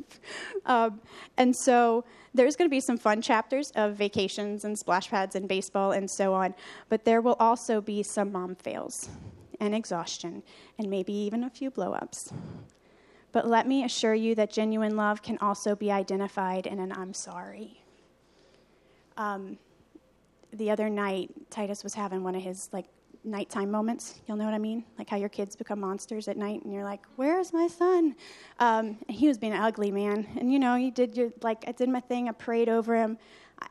um, 0.66 1.00
and 1.36 1.54
so 1.54 2.04
there's 2.32 2.56
going 2.56 2.68
to 2.68 2.74
be 2.74 2.80
some 2.80 2.96
fun 2.96 3.20
chapters 3.20 3.70
of 3.72 3.96
vacations 3.96 4.64
and 4.64 4.78
splash 4.78 5.10
pads 5.10 5.34
and 5.34 5.48
baseball 5.48 5.92
and 5.92 6.10
so 6.10 6.32
on. 6.32 6.54
But 6.88 7.04
there 7.04 7.20
will 7.20 7.36
also 7.38 7.80
be 7.80 8.02
some 8.02 8.32
mom 8.32 8.54
fails 8.54 9.08
and 9.58 9.74
exhaustion 9.74 10.42
and 10.78 10.88
maybe 10.88 11.12
even 11.12 11.44
a 11.44 11.50
few 11.50 11.70
blowups. 11.70 12.32
But 13.32 13.46
let 13.46 13.68
me 13.68 13.84
assure 13.84 14.14
you 14.14 14.34
that 14.36 14.50
genuine 14.50 14.96
love 14.96 15.22
can 15.22 15.38
also 15.38 15.76
be 15.76 15.90
identified 15.92 16.66
in 16.66 16.80
an 16.80 16.92
I'm 16.92 17.14
sorry. 17.14 17.82
Um, 19.16 19.58
the 20.52 20.70
other 20.70 20.88
night, 20.88 21.30
Titus 21.50 21.84
was 21.84 21.94
having 21.94 22.24
one 22.24 22.34
of 22.34 22.42
his 22.42 22.68
like 22.72 22.86
nighttime 23.24 23.70
moments. 23.70 24.20
You'll 24.26 24.36
know 24.36 24.44
what 24.44 24.54
I 24.54 24.58
mean? 24.58 24.84
Like 24.98 25.08
how 25.08 25.16
your 25.16 25.28
kids 25.28 25.56
become 25.56 25.80
monsters 25.80 26.28
at 26.28 26.36
night 26.36 26.62
and 26.64 26.72
you're 26.72 26.84
like, 26.84 27.02
where's 27.16 27.52
my 27.52 27.68
son? 27.68 28.16
Um, 28.58 28.98
and 29.08 29.16
he 29.16 29.28
was 29.28 29.38
being 29.38 29.52
an 29.52 29.60
ugly, 29.60 29.90
man. 29.90 30.26
And 30.36 30.52
you 30.52 30.58
know, 30.58 30.74
you 30.76 30.90
did 30.90 31.16
your, 31.16 31.30
like, 31.42 31.64
I 31.66 31.72
did 31.72 31.88
my 31.88 32.00
thing, 32.00 32.28
I 32.28 32.32
prayed 32.32 32.68
over 32.68 32.96
him. 32.96 33.18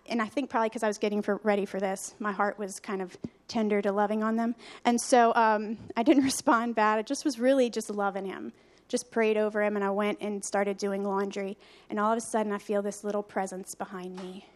And 0.05 0.21
I 0.21 0.27
think 0.27 0.49
probably 0.49 0.69
because 0.69 0.83
I 0.83 0.87
was 0.87 0.99
getting 0.99 1.21
for, 1.21 1.37
ready 1.43 1.65
for 1.65 1.79
this, 1.79 2.13
my 2.19 2.31
heart 2.31 2.59
was 2.59 2.79
kind 2.79 3.01
of 3.01 3.17
tender 3.47 3.81
to 3.81 3.91
loving 3.91 4.23
on 4.23 4.35
them. 4.35 4.55
And 4.85 5.01
so 5.01 5.33
um, 5.35 5.77
I 5.97 6.03
didn't 6.03 6.23
respond 6.33 6.75
bad. 6.75 6.99
I 6.99 7.01
just 7.01 7.25
was 7.25 7.39
really 7.39 7.69
just 7.69 7.89
loving 7.89 8.25
him. 8.25 8.53
Just 8.87 9.11
prayed 9.11 9.37
over 9.37 9.61
him, 9.61 9.75
and 9.75 9.85
I 9.85 9.91
went 9.91 10.17
and 10.19 10.43
started 10.43 10.77
doing 10.77 11.03
laundry. 11.03 11.57
And 11.91 11.99
all 11.99 12.11
of 12.11 12.17
a 12.17 12.21
sudden, 12.21 12.51
I 12.51 12.57
feel 12.57 12.81
this 12.81 13.03
little 13.03 13.21
presence 13.21 13.75
behind 13.75 14.15
me. 14.15 14.47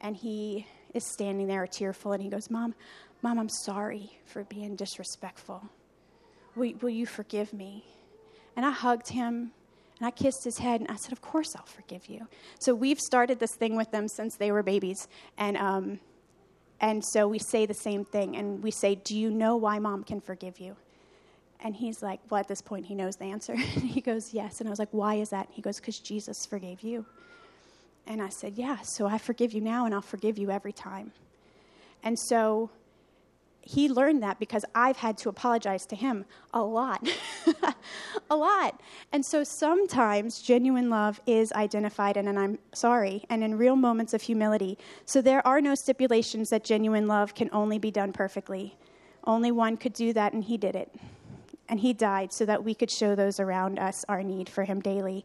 And 0.00 0.16
he 0.16 0.66
is 0.94 1.04
standing 1.04 1.46
there 1.46 1.66
tearful, 1.66 2.12
and 2.12 2.22
he 2.22 2.30
goes, 2.30 2.48
Mom, 2.48 2.74
Mom, 3.22 3.38
I'm 3.38 3.48
sorry 3.48 4.18
for 4.24 4.44
being 4.44 4.76
disrespectful. 4.76 5.62
Will, 6.56 6.72
will 6.80 6.90
you 6.90 7.06
forgive 7.06 7.52
me? 7.52 7.84
And 8.56 8.64
I 8.64 8.70
hugged 8.70 9.08
him 9.08 9.52
and 9.98 10.06
I 10.06 10.10
kissed 10.10 10.42
his 10.44 10.58
head 10.58 10.80
and 10.80 10.90
I 10.90 10.96
said, 10.96 11.12
Of 11.12 11.20
course 11.20 11.54
I'll 11.54 11.66
forgive 11.66 12.08
you. 12.08 12.26
So 12.58 12.74
we've 12.74 12.98
started 12.98 13.38
this 13.38 13.54
thing 13.54 13.76
with 13.76 13.90
them 13.90 14.08
since 14.08 14.36
they 14.36 14.50
were 14.50 14.62
babies. 14.62 15.06
And, 15.36 15.58
um, 15.58 16.00
and 16.80 17.04
so 17.04 17.28
we 17.28 17.38
say 17.38 17.66
the 17.66 17.74
same 17.74 18.06
thing 18.06 18.36
and 18.36 18.62
we 18.62 18.70
say, 18.70 18.94
Do 18.94 19.16
you 19.16 19.30
know 19.30 19.56
why 19.56 19.78
mom 19.78 20.04
can 20.04 20.20
forgive 20.22 20.58
you? 20.58 20.76
And 21.62 21.76
he's 21.76 22.02
like, 22.02 22.20
Well, 22.30 22.40
at 22.40 22.48
this 22.48 22.62
point, 22.62 22.86
he 22.86 22.94
knows 22.94 23.16
the 23.16 23.26
answer. 23.26 23.54
he 23.56 24.00
goes, 24.00 24.32
Yes. 24.32 24.60
And 24.60 24.68
I 24.68 24.70
was 24.70 24.78
like, 24.78 24.92
Why 24.92 25.16
is 25.16 25.28
that? 25.28 25.48
He 25.50 25.60
goes, 25.60 25.76
Because 25.76 25.98
Jesus 25.98 26.46
forgave 26.46 26.80
you. 26.80 27.04
And 28.06 28.22
I 28.22 28.30
said, 28.30 28.54
Yeah, 28.56 28.78
so 28.82 29.06
I 29.06 29.18
forgive 29.18 29.52
you 29.52 29.60
now 29.60 29.84
and 29.84 29.94
I'll 29.94 30.00
forgive 30.00 30.38
you 30.38 30.50
every 30.50 30.72
time. 30.72 31.12
And 32.02 32.18
so 32.18 32.70
he 33.70 33.88
learned 33.88 34.20
that 34.24 34.40
because 34.40 34.64
I've 34.74 34.96
had 34.96 35.16
to 35.18 35.28
apologize 35.28 35.86
to 35.86 35.96
him 35.96 36.24
a 36.52 36.60
lot. 36.60 37.08
a 38.30 38.34
lot. 38.36 38.80
And 39.12 39.24
so 39.24 39.44
sometimes 39.44 40.42
genuine 40.42 40.90
love 40.90 41.20
is 41.24 41.52
identified 41.52 42.16
in 42.16 42.26
an 42.26 42.36
I'm 42.36 42.58
sorry 42.74 43.24
and 43.30 43.44
in 43.44 43.56
real 43.56 43.76
moments 43.76 44.12
of 44.12 44.22
humility. 44.22 44.76
So 45.04 45.22
there 45.22 45.46
are 45.46 45.60
no 45.60 45.76
stipulations 45.76 46.50
that 46.50 46.64
genuine 46.64 47.06
love 47.06 47.32
can 47.36 47.48
only 47.52 47.78
be 47.78 47.92
done 47.92 48.12
perfectly. 48.12 48.76
Only 49.22 49.52
one 49.52 49.76
could 49.76 49.92
do 49.92 50.12
that, 50.14 50.32
and 50.32 50.42
he 50.42 50.56
did 50.56 50.74
it. 50.74 50.92
And 51.68 51.78
he 51.78 51.92
died 51.92 52.32
so 52.32 52.44
that 52.46 52.64
we 52.64 52.74
could 52.74 52.90
show 52.90 53.14
those 53.14 53.38
around 53.38 53.78
us 53.78 54.04
our 54.08 54.24
need 54.24 54.48
for 54.48 54.64
him 54.64 54.80
daily. 54.80 55.24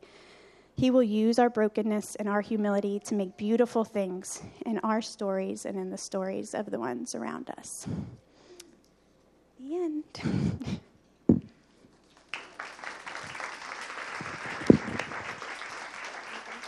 He 0.76 0.92
will 0.92 1.02
use 1.02 1.40
our 1.40 1.50
brokenness 1.50 2.14
and 2.14 2.30
our 2.30 2.42
humility 2.42 3.00
to 3.06 3.16
make 3.16 3.38
beautiful 3.38 3.84
things 3.84 4.44
in 4.68 4.78
our 4.80 5.02
stories 5.02 5.66
and 5.66 5.80
in 5.80 5.90
the 5.90 5.98
stories 5.98 6.54
of 6.54 6.70
the 6.70 6.78
ones 6.78 7.16
around 7.16 7.50
us. 7.58 7.88
The 9.68 9.76
end. 9.78 10.80